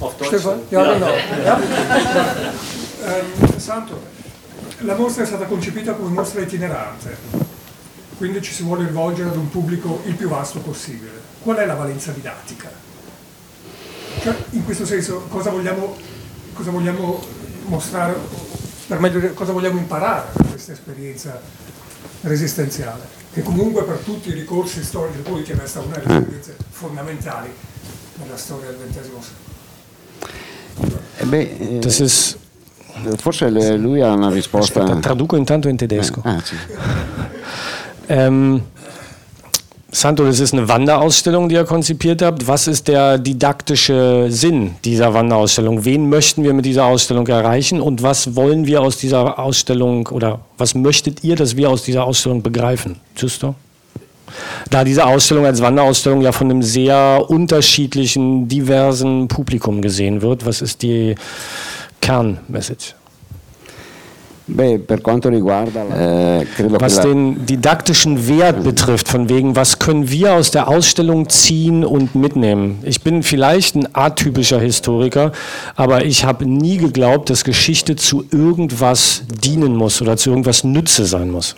[0.00, 0.26] Auf Deutsch?
[0.26, 0.58] Stefan?
[0.72, 0.92] Ja, ja.
[0.94, 1.06] genau.
[1.44, 1.60] Ja?
[3.06, 3.96] ähm, Santo,
[4.80, 7.16] la mostra è stata concepita come mostra itinerante,
[8.18, 11.12] quindi ci si vuole rivolgere ad un pubblico il più vasto possibile.
[11.44, 12.68] Qual è la valenza didattica?
[14.20, 15.96] Cioè, in questo senso, cosa vogliamo,
[16.54, 17.24] cosa vogliamo
[17.66, 18.16] mostrare
[18.86, 21.40] per meglio cosa vogliamo imparare da questa esperienza
[22.22, 27.50] resistenziale, che comunque per tutti i ricorsi storici politici resta una delle esperienze fondamentali
[28.18, 29.08] nella storia del XX
[30.78, 31.00] secolo.
[31.18, 34.82] Eh beh, eh, forse lui ha una risposta.
[34.82, 36.22] Aspetta, traduco intanto in tedesco.
[36.24, 36.56] Eh, ah, sì.
[38.06, 38.62] ähm,
[39.92, 42.48] Santo, das ist eine Wanderausstellung, die ihr konzipiert habt.
[42.48, 45.84] Was ist der didaktische Sinn dieser Wanderausstellung?
[45.84, 50.40] Wen möchten wir mit dieser Ausstellung erreichen und was wollen wir aus dieser Ausstellung oder
[50.58, 52.96] was möchtet ihr, dass wir aus dieser Ausstellung begreifen?
[53.16, 53.54] Justo?
[54.70, 60.62] Da diese Ausstellung als Wanderausstellung ja von einem sehr unterschiedlichen, diversen Publikum gesehen wird, was
[60.62, 61.14] ist die
[62.00, 62.94] Kernmessage?
[64.48, 66.46] Beh, per quanto riguarda, äh,
[66.78, 72.14] was den didaktischen Wert betrifft, von wegen, was können wir aus der Ausstellung ziehen und
[72.14, 72.78] mitnehmen?
[72.84, 75.32] Ich bin vielleicht ein atypischer Historiker,
[75.74, 81.06] aber ich habe nie geglaubt, dass Geschichte zu irgendwas dienen muss oder zu irgendwas Nütze
[81.06, 81.56] sein muss.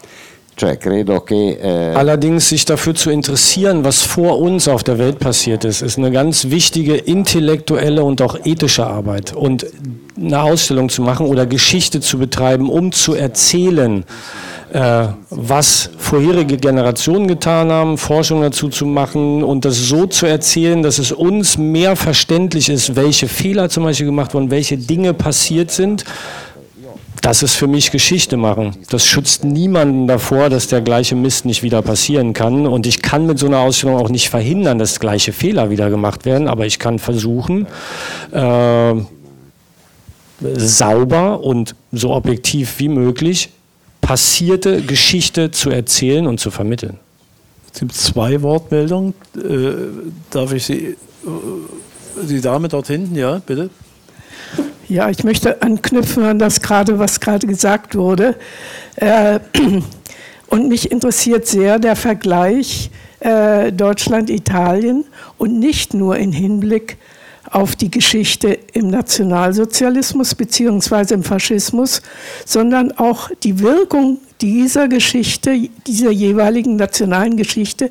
[1.63, 5.99] Eh, Allerdings sich dafür zu interessieren, was vor uns auf der Welt passiert ist, ist
[5.99, 9.35] eine ganz wichtige intellektuelle und auch ethische Arbeit.
[9.35, 9.67] Und
[10.17, 14.05] eine Ausstellung zu machen oder Geschichte zu betreiben, um zu erzählen,
[14.73, 20.83] äh, was vorherige Generationen getan haben, Forschung dazu zu machen und das so zu erzählen,
[20.83, 25.71] dass es uns mehr verständlich ist, welche Fehler zum Beispiel gemacht wurden, welche Dinge passiert
[25.71, 26.05] sind
[27.23, 28.77] das ist für mich Geschichte machen.
[28.91, 32.67] Das schützt niemanden davor, dass der gleiche Mist nicht wieder passieren kann.
[32.67, 36.25] Und ich kann mit so einer Ausstellung auch nicht verhindern, dass gleiche Fehler wieder gemacht
[36.25, 36.49] werden.
[36.49, 37.67] Aber ich kann versuchen,
[38.33, 38.95] äh,
[40.41, 43.51] sauber und so objektiv wie möglich
[44.01, 46.99] passierte Geschichte zu erzählen und zu vermitteln.
[47.73, 49.15] Es gibt zwei Wortmeldungen.
[49.37, 49.73] Äh,
[50.31, 50.97] darf ich Sie, äh,
[52.29, 53.71] die Dame dort hinten, ja, bitte?
[54.89, 58.37] Ja, ich möchte anknüpfen an das gerade, was gerade gesagt wurde.
[58.97, 59.39] Äh,
[60.47, 65.05] und mich interessiert sehr der Vergleich äh, Deutschland-Italien
[65.37, 66.97] und nicht nur im Hinblick
[67.51, 71.13] auf die Geschichte im Nationalsozialismus bzw.
[71.13, 72.01] im Faschismus,
[72.47, 77.91] sondern auch die Wirkung dieser Geschichte, dieser jeweiligen nationalen Geschichte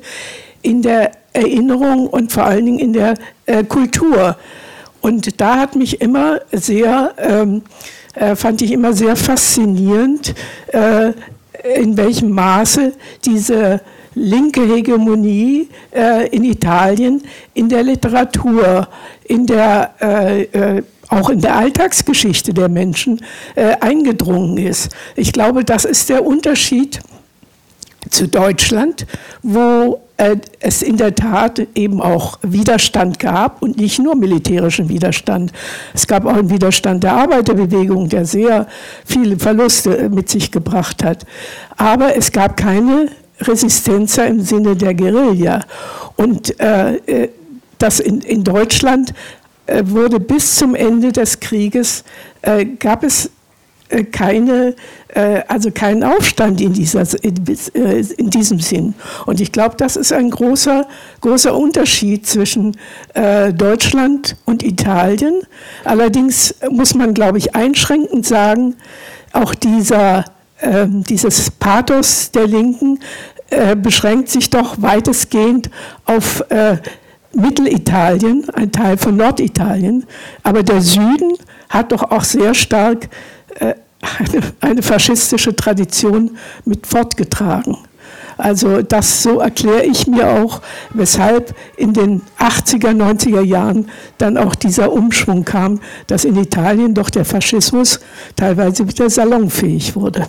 [0.62, 3.14] in der Erinnerung und vor allen Dingen in der
[3.46, 4.36] äh, Kultur.
[5.08, 7.62] Und da hat mich immer sehr, ähm,
[8.14, 10.34] äh, fand ich immer sehr faszinierend,
[10.66, 11.12] äh,
[11.80, 12.92] in welchem Maße
[13.24, 13.80] diese
[14.14, 17.22] linke Hegemonie äh, in Italien
[17.54, 18.86] in der Literatur,
[19.24, 24.90] in der äh, äh, auch in der Alltagsgeschichte der Menschen äh, eingedrungen ist.
[25.16, 27.00] Ich glaube, das ist der Unterschied
[28.10, 29.06] zu Deutschland,
[29.42, 30.02] wo
[30.58, 35.52] es in der Tat eben auch Widerstand gab und nicht nur militärischen Widerstand.
[35.94, 38.66] Es gab auch einen Widerstand der Arbeiterbewegung, der sehr
[39.04, 41.24] viele Verluste mit sich gebracht hat.
[41.76, 43.10] Aber es gab keine
[43.40, 45.64] Resistenz im Sinne der Guerilla.
[46.16, 47.28] Und äh, äh,
[47.78, 49.14] das in, in Deutschland
[49.66, 52.02] äh, wurde bis zum Ende des Krieges,
[52.42, 53.28] äh, gab es äh,
[54.12, 54.74] keine,
[55.08, 58.94] äh, also keinen Aufstand in, dieser, äh, in diesem Sinn.
[59.26, 60.86] Und ich glaube, das ist ein großer,
[61.20, 62.76] großer Unterschied zwischen
[63.54, 65.42] Deutschland und Italien.
[65.84, 68.76] Allerdings muss man, glaube ich, einschränkend sagen,
[69.32, 70.24] auch dieser,
[70.60, 73.00] ähm, dieses Pathos der Linken
[73.82, 75.70] beschränkt sich doch weitestgehend
[76.04, 76.44] auf
[77.32, 80.04] Mittelitalien, ein Teil von Norditalien.
[80.42, 81.32] Aber der Süden
[81.68, 83.08] hat doch auch sehr stark äh,
[83.60, 87.76] eine, eine faschistische Tradition mit fortgetragen.
[88.38, 90.62] Also das so erkläre ich mir auch,
[90.94, 97.10] weshalb in den 80er, 90er Jahren dann auch dieser Umschwung kam, dass in Italien doch
[97.10, 97.98] der Faschismus
[98.36, 100.28] teilweise wieder salonfähig wurde.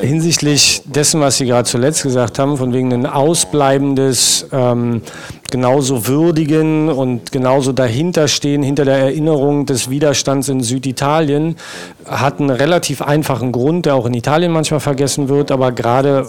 [0.00, 5.02] Hinsichtlich dessen, was Sie gerade zuletzt gesagt haben, von wegen ein ausbleibendes, ähm,
[5.50, 11.56] genauso würdigen und genauso dahinterstehen, hinter der Erinnerung des Widerstands in Süditalien,
[12.06, 16.26] hat einen relativ einfachen Grund, der auch in Italien manchmal vergessen wird, aber gerade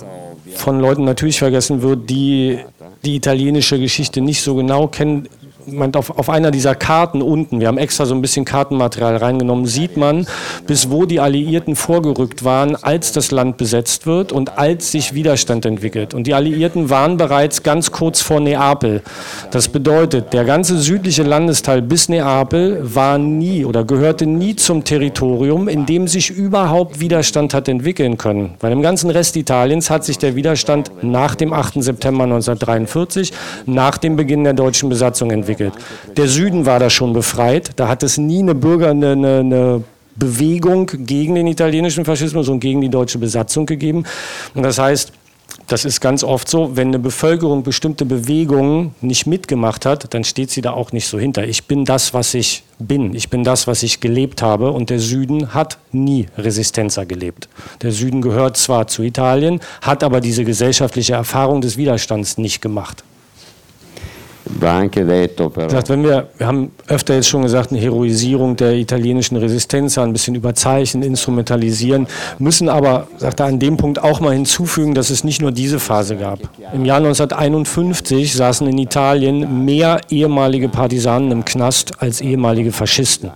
[0.55, 2.59] von Leuten natürlich vergessen wird, die
[3.05, 5.27] die italienische Geschichte nicht so genau kennen
[5.67, 9.65] man auf, auf einer dieser Karten unten, wir haben extra so ein bisschen Kartenmaterial reingenommen,
[9.65, 10.25] sieht man,
[10.67, 15.65] bis wo die Alliierten vorgerückt waren, als das Land besetzt wird und als sich Widerstand
[15.65, 16.13] entwickelt.
[16.13, 19.01] Und die Alliierten waren bereits ganz kurz vor Neapel.
[19.51, 25.67] Das bedeutet, der ganze südliche Landesteil bis Neapel war nie oder gehörte nie zum Territorium,
[25.67, 28.55] in dem sich überhaupt Widerstand hat entwickeln können.
[28.59, 31.83] Weil im ganzen Rest Italiens hat sich der Widerstand nach dem 8.
[31.83, 33.31] September 1943,
[33.65, 35.73] nach dem Beginn der deutschen Besatzung entwickelt entwickelt.
[36.17, 37.71] Der Süden war da schon befreit.
[37.75, 39.83] Da hat es nie eine Bürger, eine, eine,
[40.15, 44.03] Bewegung gegen den italienischen Faschismus und gegen die deutsche Besatzung gegeben.
[44.53, 45.13] Und das heißt,
[45.67, 50.51] das ist ganz oft so, wenn eine Bevölkerung bestimmte Bewegungen nicht mitgemacht hat, dann steht
[50.51, 51.45] sie da auch nicht so hinter.
[51.45, 53.13] Ich bin das, was ich bin.
[53.15, 54.71] Ich bin das, was ich gelebt habe.
[54.71, 57.47] Und der Süden hat nie Resistenza gelebt.
[57.81, 63.03] Der Süden gehört zwar zu Italien, hat aber diese gesellschaftliche Erfahrung des Widerstands nicht gemacht.
[65.67, 70.13] Gesagt, wenn wir, wir haben öfter jetzt schon gesagt, eine Heroisierung der italienischen Resistenz, ein
[70.13, 72.07] bisschen überzeichnen, instrumentalisieren,
[72.39, 75.79] müssen aber, sagt er, an dem Punkt auch mal hinzufügen, dass es nicht nur diese
[75.79, 76.39] Phase gab.
[76.73, 83.31] Im Jahr 1951 saßen in Italien mehr ehemalige Partisanen im Knast als ehemalige Faschisten.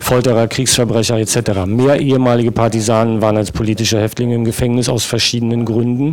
[0.00, 1.66] Folterer, Kriegsverbrecher etc.
[1.66, 6.12] Mehr ehemalige Partisanen waren als politische Häftlinge im Gefängnis aus verschiedenen Gründen.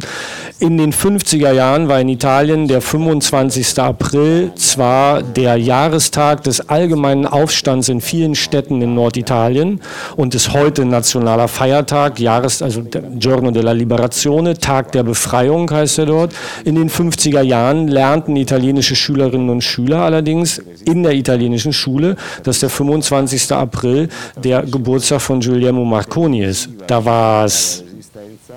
[0.59, 3.79] In den 50er Jahren war in Italien der 25.
[3.79, 9.81] April zwar der Jahrestag des allgemeinen Aufstands in vielen Städten in Norditalien
[10.15, 12.83] und ist heute nationaler Feiertag, Jahres, also
[13.15, 16.33] Giorno della Liberazione, Tag der Befreiung heißt er dort.
[16.65, 22.59] In den 50er Jahren lernten italienische Schülerinnen und Schüler allerdings in der italienischen Schule, dass
[22.59, 23.51] der 25.
[23.51, 24.09] April April
[24.43, 26.69] der Geburtstag von Giuliano Marconi ist.
[26.87, 27.83] Da war es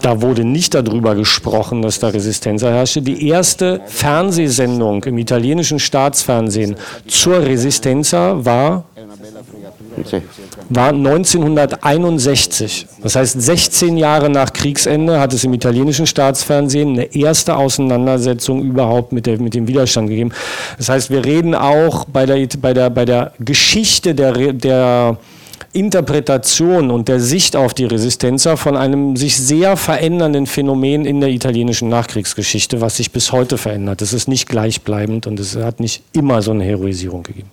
[0.03, 3.03] da wurde nicht darüber gesprochen, dass da Resistenz herrschte.
[3.03, 6.77] Die erste Fernsehsendung im italienischen Staatsfernsehen
[7.07, 8.85] zur Resistenza war,
[10.69, 12.87] war 1961.
[13.03, 19.13] Das heißt, 16 Jahre nach Kriegsende hat es im italienischen Staatsfernsehen eine erste Auseinandersetzung überhaupt
[19.13, 20.33] mit, der, mit dem Widerstand gegeben.
[20.79, 25.19] Das heißt, wir reden auch bei der, bei der, bei der Geschichte der, der
[25.75, 31.31] Interpretation und der Sicht auf die Resistenza von einem sich sehr verändernden Phänomen in der
[31.31, 34.01] italienischen Nachkriegsgeschichte, was sich bis heute verändert.
[34.01, 37.51] Es ist nicht gleichbleibend und es hat nicht immer so eine Heroisierung gegeben.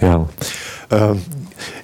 [0.00, 0.28] Ja.
[0.90, 1.22] Ähm,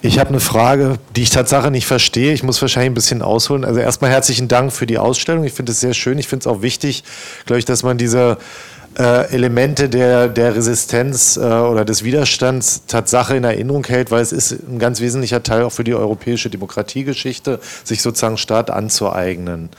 [0.03, 2.33] ich habe eine Frage, die ich tatsächlich nicht verstehe.
[2.33, 3.65] Ich muss wahrscheinlich ein bisschen ausholen.
[3.65, 5.45] Also erstmal herzlichen Dank für die Ausstellung.
[5.45, 6.19] Ich finde es sehr schön.
[6.19, 7.05] Ich finde es auch wichtig,
[7.47, 8.37] glaube ich, dass man diese
[8.99, 14.33] äh, Elemente der, der Resistenz äh, oder des Widerstands Tatsache in Erinnerung hält, weil es
[14.33, 19.71] ist ein ganz wesentlicher Teil auch für die europäische Demokratiegeschichte, sich sozusagen Staat anzueignen.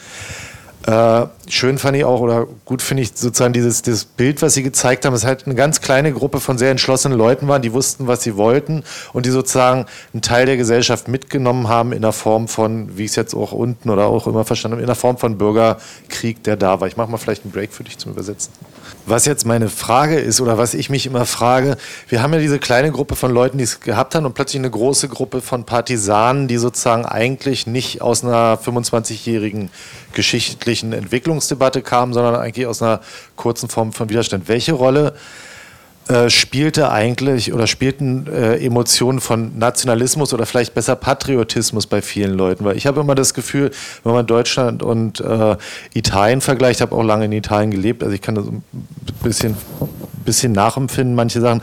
[0.86, 4.64] Äh, schön fand ich auch, oder gut finde ich sozusagen dieses, dieses Bild, was Sie
[4.64, 8.07] gezeigt haben, es halt eine ganz kleine Gruppe von sehr entschlossenen Leuten waren, die wussten,
[8.07, 8.84] was sie wollten
[9.14, 13.11] und die sozusagen einen Teil der Gesellschaft mitgenommen haben in der Form von, wie ich
[13.11, 16.57] es jetzt auch unten oder auch immer verstanden habe, in der Form von Bürgerkrieg, der
[16.57, 16.88] da war.
[16.89, 18.51] Ich mache mal vielleicht einen Break für dich zum Übersetzen.
[19.06, 21.78] Was jetzt meine Frage ist oder was ich mich immer frage,
[22.08, 24.70] wir haben ja diese kleine Gruppe von Leuten, die es gehabt haben und plötzlich eine
[24.70, 29.70] große Gruppe von Partisanen, die sozusagen eigentlich nicht aus einer 25-jährigen
[30.14, 33.02] geschichtlichen Entwicklungsdebatte kamen, sondern eigentlich aus einer
[33.36, 34.48] kurzen Form von Widerstand.
[34.48, 35.14] Welche Rolle
[36.08, 42.34] äh, spielte eigentlich oder spielten äh, Emotionen von Nationalismus oder vielleicht besser Patriotismus bei vielen
[42.34, 42.66] Leuten?
[42.66, 43.72] Weil ich habe immer das Gefühl,
[44.04, 45.56] wenn man Deutschland und äh,
[45.93, 48.64] Italien vergleicht, ich habe auch lange in Italien gelebt, also ich kann das ein
[49.24, 49.56] bisschen
[50.24, 51.62] bisschen nachempfinden, manche sagen,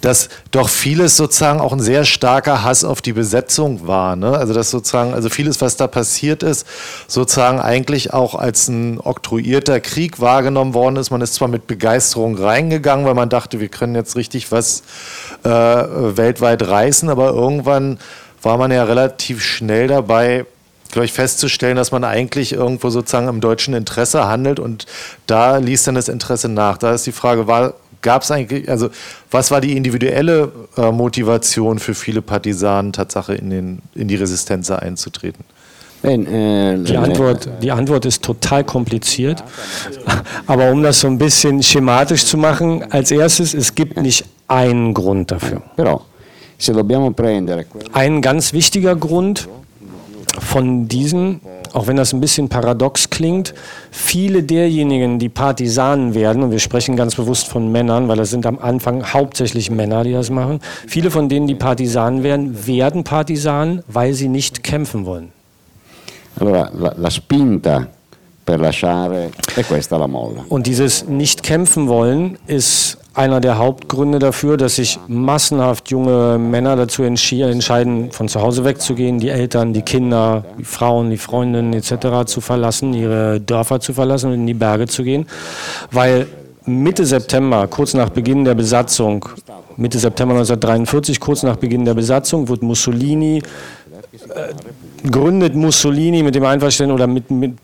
[0.00, 4.16] dass doch vieles sozusagen auch ein sehr starker Hass auf die Besetzung war.
[4.16, 4.36] Ne?
[4.36, 6.66] Also dass sozusagen, also vieles, was da passiert ist,
[7.08, 11.10] sozusagen eigentlich auch als ein oktroyierter Krieg wahrgenommen worden ist.
[11.10, 14.82] Man ist zwar mit Begeisterung reingegangen, weil man dachte, wir können jetzt richtig was
[15.44, 17.98] äh, weltweit reißen, aber irgendwann
[18.42, 20.46] war man ja relativ schnell dabei,
[20.90, 24.86] glaube ich, festzustellen, dass man eigentlich irgendwo sozusagen im deutschen Interesse handelt und
[25.26, 26.76] da ließ dann das Interesse nach.
[26.78, 28.90] Da ist die Frage, war, gab es eigentlich, also
[29.30, 34.70] was war die individuelle äh, Motivation für viele Partisanen, Tatsache in, den, in die Resistenz
[34.70, 35.44] einzutreten?
[36.02, 39.42] Äh, die Antwort, die Antwort ist total kompliziert.
[40.46, 44.94] Aber um das so ein bisschen schematisch zu machen, als erstes, es gibt nicht einen
[44.94, 45.62] Grund dafür.
[47.92, 49.48] Ein ganz wichtiger Grund
[50.38, 51.40] von diesen
[51.72, 53.54] auch wenn das ein bisschen paradox klingt,
[53.90, 58.46] viele derjenigen, die Partisanen werden, und wir sprechen ganz bewusst von Männern, weil das sind
[58.46, 63.82] am Anfang hauptsächlich Männer, die das machen, viele von denen, die Partisanen werden, werden Partisanen,
[63.88, 65.32] weil sie nicht kämpfen wollen.
[66.38, 67.86] Allora, la, la spinta
[68.44, 70.44] per lasciare è questa la molla.
[70.48, 76.76] Und dieses nicht kämpfen wollen ist einer der Hauptgründe dafür, dass sich massenhaft junge Männer
[76.76, 82.26] dazu entscheiden, von zu Hause wegzugehen, die Eltern, die Kinder, die Frauen, die Freundinnen etc.
[82.26, 85.26] zu verlassen, ihre Dörfer zu verlassen und in die Berge zu gehen,
[85.90, 86.26] weil
[86.64, 89.28] Mitte September, kurz nach Beginn der Besatzung,
[89.76, 93.42] Mitte September 1943, kurz nach Beginn der Besatzung, wird Mussolini,
[94.34, 97.56] äh, gründet Mussolini mit dem Einverständnis oder mit, mit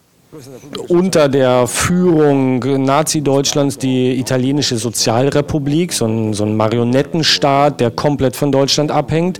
[0.89, 8.53] unter der Führung Nazi-Deutschlands die italienische Sozialrepublik, so ein, so ein, Marionettenstaat, der komplett von
[8.53, 9.39] Deutschland abhängt.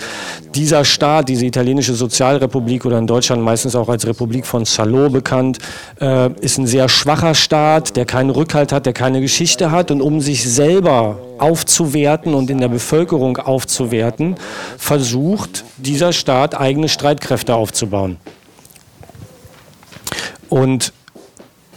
[0.55, 5.59] Dieser Staat, diese italienische Sozialrepublik oder in Deutschland meistens auch als Republik von Salo bekannt,
[6.01, 10.01] äh, ist ein sehr schwacher Staat, der keinen Rückhalt hat, der keine Geschichte hat und
[10.01, 14.37] um sich selber aufzuwerten und in der Bevölkerung aufzuwerten,
[14.79, 18.17] versucht dieser Staat eigene Streitkräfte aufzubauen.
[20.49, 20.93] Und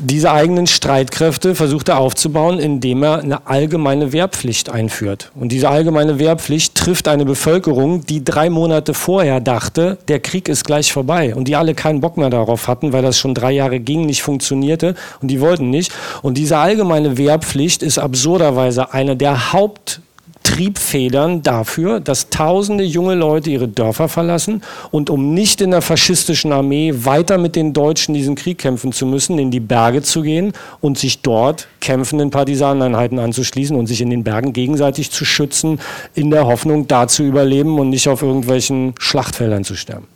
[0.03, 5.31] diese eigenen Streitkräfte versucht er aufzubauen, indem er eine allgemeine Wehrpflicht einführt.
[5.35, 10.65] Und diese allgemeine Wehrpflicht trifft eine Bevölkerung, die drei Monate vorher dachte, der Krieg ist
[10.65, 11.35] gleich vorbei.
[11.35, 14.23] Und die alle keinen Bock mehr darauf hatten, weil das schon drei Jahre ging, nicht
[14.23, 15.91] funktionierte und die wollten nicht.
[16.23, 20.01] Und diese allgemeine Wehrpflicht ist absurderweise eine der Haupt
[20.43, 24.61] Triebfedern dafür, dass tausende junge Leute ihre Dörfer verlassen
[24.91, 29.05] und um nicht in der faschistischen Armee weiter mit den Deutschen diesen Krieg kämpfen zu
[29.05, 34.09] müssen, in die Berge zu gehen und sich dort kämpfenden Partisaneneinheiten anzuschließen und sich in
[34.09, 35.79] den Bergen gegenseitig zu schützen,
[36.15, 40.07] in der Hoffnung, da zu überleben und nicht auf irgendwelchen Schlachtfeldern zu sterben.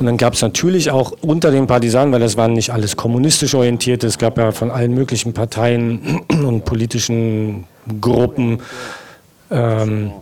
[0.00, 3.54] Und dann gab es natürlich auch unter den Partisanen, weil das waren nicht alles kommunistisch
[3.54, 7.64] orientierte, es gab ja von allen möglichen Parteien und politischen
[8.00, 8.60] Gruppen,
[9.50, 10.12] ähm,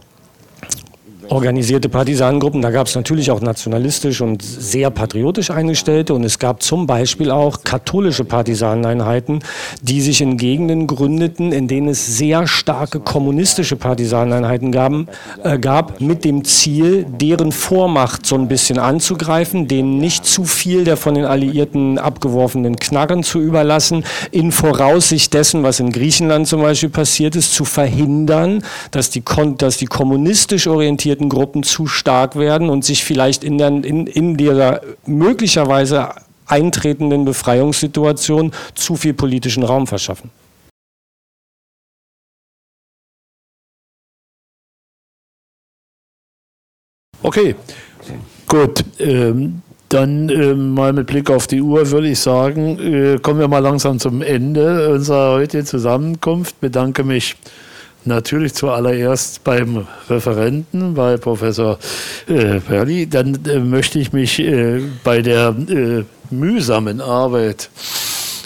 [1.30, 2.62] organisierte Partisanengruppen.
[2.62, 7.30] Da gab es natürlich auch nationalistisch und sehr patriotisch eingestellte und es gab zum Beispiel
[7.30, 9.40] auch katholische Partisaneneinheiten,
[9.82, 15.08] die sich in Gegenden gründeten, in denen es sehr starke kommunistische Partisaneneinheiten gaben,
[15.42, 20.84] äh, gab, mit dem Ziel, deren Vormacht so ein bisschen anzugreifen, denen nicht zu viel
[20.84, 26.62] der von den Alliierten abgeworfenen Knarren zu überlassen, in Voraussicht dessen, was in Griechenland zum
[26.62, 29.22] Beispiel passiert ist, zu verhindern, dass die,
[29.58, 34.06] dass die kommunistisch orientierten organisierten Gruppen zu stark werden und sich vielleicht in, der, in,
[34.06, 36.10] in dieser möglicherweise
[36.46, 40.30] eintretenden Befreiungssituation zu viel politischen Raum verschaffen.
[47.22, 47.54] Okay,
[48.46, 48.84] gut.
[48.98, 53.48] Ähm, dann äh, mal mit Blick auf die Uhr würde ich sagen, äh, kommen wir
[53.48, 56.60] mal langsam zum Ende unserer heutigen Zusammenkunft.
[56.60, 57.36] Bedanke mich
[58.08, 61.78] Natürlich zuallererst beim Referenten, bei Professor
[62.26, 63.06] äh, Perli.
[63.06, 67.68] Dann äh, möchte ich mich äh, bei der äh, mühsamen Arbeit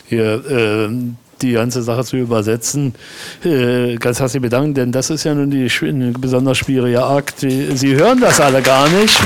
[0.08, 0.88] hier äh,
[1.40, 2.94] die ganze Sache zu übersetzen,
[3.44, 7.40] äh, ganz herzlich bedanken, denn das ist ja nun die, ein besonders schwierige Akt.
[7.40, 9.16] Sie hören das alle gar nicht.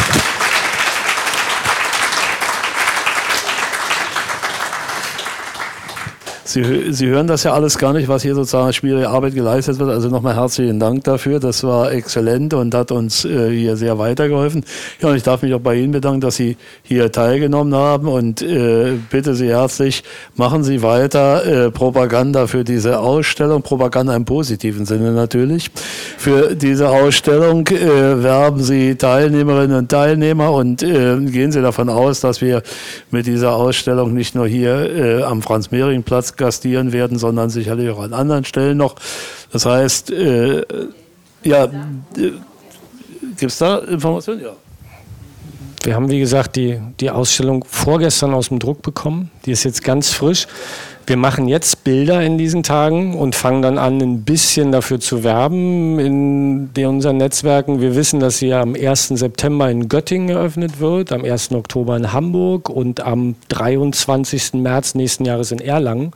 [6.57, 9.91] Sie, Sie hören das ja alles gar nicht, was hier sozusagen schwierige Arbeit geleistet wird.
[9.91, 11.39] Also nochmal herzlichen Dank dafür.
[11.39, 14.65] Das war exzellent und hat uns äh, hier sehr weitergeholfen.
[15.03, 18.41] Ja, und ich darf mich auch bei Ihnen bedanken, dass Sie hier teilgenommen haben und
[18.41, 20.03] äh, bitte Sie herzlich,
[20.35, 23.61] machen Sie weiter äh, Propaganda für diese Ausstellung.
[23.61, 25.71] Propaganda im positiven Sinne natürlich.
[26.17, 32.21] Für diese Ausstellung äh, werben Sie Teilnehmerinnen und Teilnehmer und äh, gehen Sie davon aus,
[32.21, 32.63] dass wir
[33.11, 38.13] mit dieser Ausstellung nicht nur hier äh, am Franz-Mehring-Platz gastieren werden, sondern sicherlich auch an
[38.13, 38.95] anderen Stellen noch.
[39.53, 40.63] Das heißt, äh,
[41.43, 41.69] ja, äh,
[43.37, 44.43] gibt es da Informationen?
[44.43, 44.53] Ja.
[45.83, 49.31] Wir haben, wie gesagt, die, die Ausstellung vorgestern aus dem Druck bekommen.
[49.45, 50.47] Die ist jetzt ganz frisch.
[51.09, 55.23] Wir machen jetzt Bilder in diesen Tagen und fangen dann an, ein bisschen dafür zu
[55.23, 57.81] werben in unseren Netzwerken.
[57.81, 59.09] Wir wissen, dass sie am 1.
[59.09, 61.53] September in Göttingen eröffnet wird, am 1.
[61.53, 64.55] Oktober in Hamburg und am 23.
[64.55, 66.11] März nächsten Jahres in Erlangen.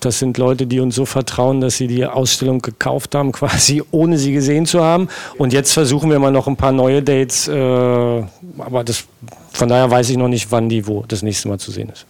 [0.00, 4.18] Das sind Leute, die uns so vertrauen, dass sie die Ausstellung gekauft haben, quasi ohne
[4.18, 5.08] sie gesehen zu haben.
[5.38, 7.48] Und jetzt versuchen wir mal noch ein paar neue Dates.
[7.48, 9.04] Äh, aber das,
[9.52, 12.04] von daher weiß ich noch nicht, wann die wo das nächste Mal zu sehen ist.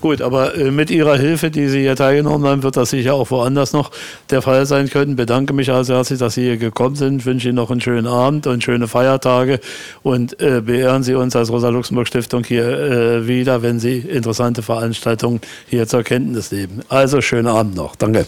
[0.00, 3.30] Gut, aber äh, mit Ihrer Hilfe, die Sie hier teilgenommen haben, wird das sicher auch
[3.30, 3.90] woanders noch
[4.30, 5.16] der Fall sein können.
[5.16, 7.24] Bedanke mich also herzlich, dass Sie hier gekommen sind.
[7.26, 9.60] Wünsche Ihnen noch einen schönen Abend und schöne Feiertage
[10.02, 15.86] und äh, beehren Sie uns als Rosa-Luxemburg-Stiftung hier äh, wieder, wenn Sie interessante Veranstaltungen hier
[15.86, 16.82] zur Kenntnis nehmen.
[16.88, 17.96] Also schönen Abend noch.
[17.96, 18.26] Danke.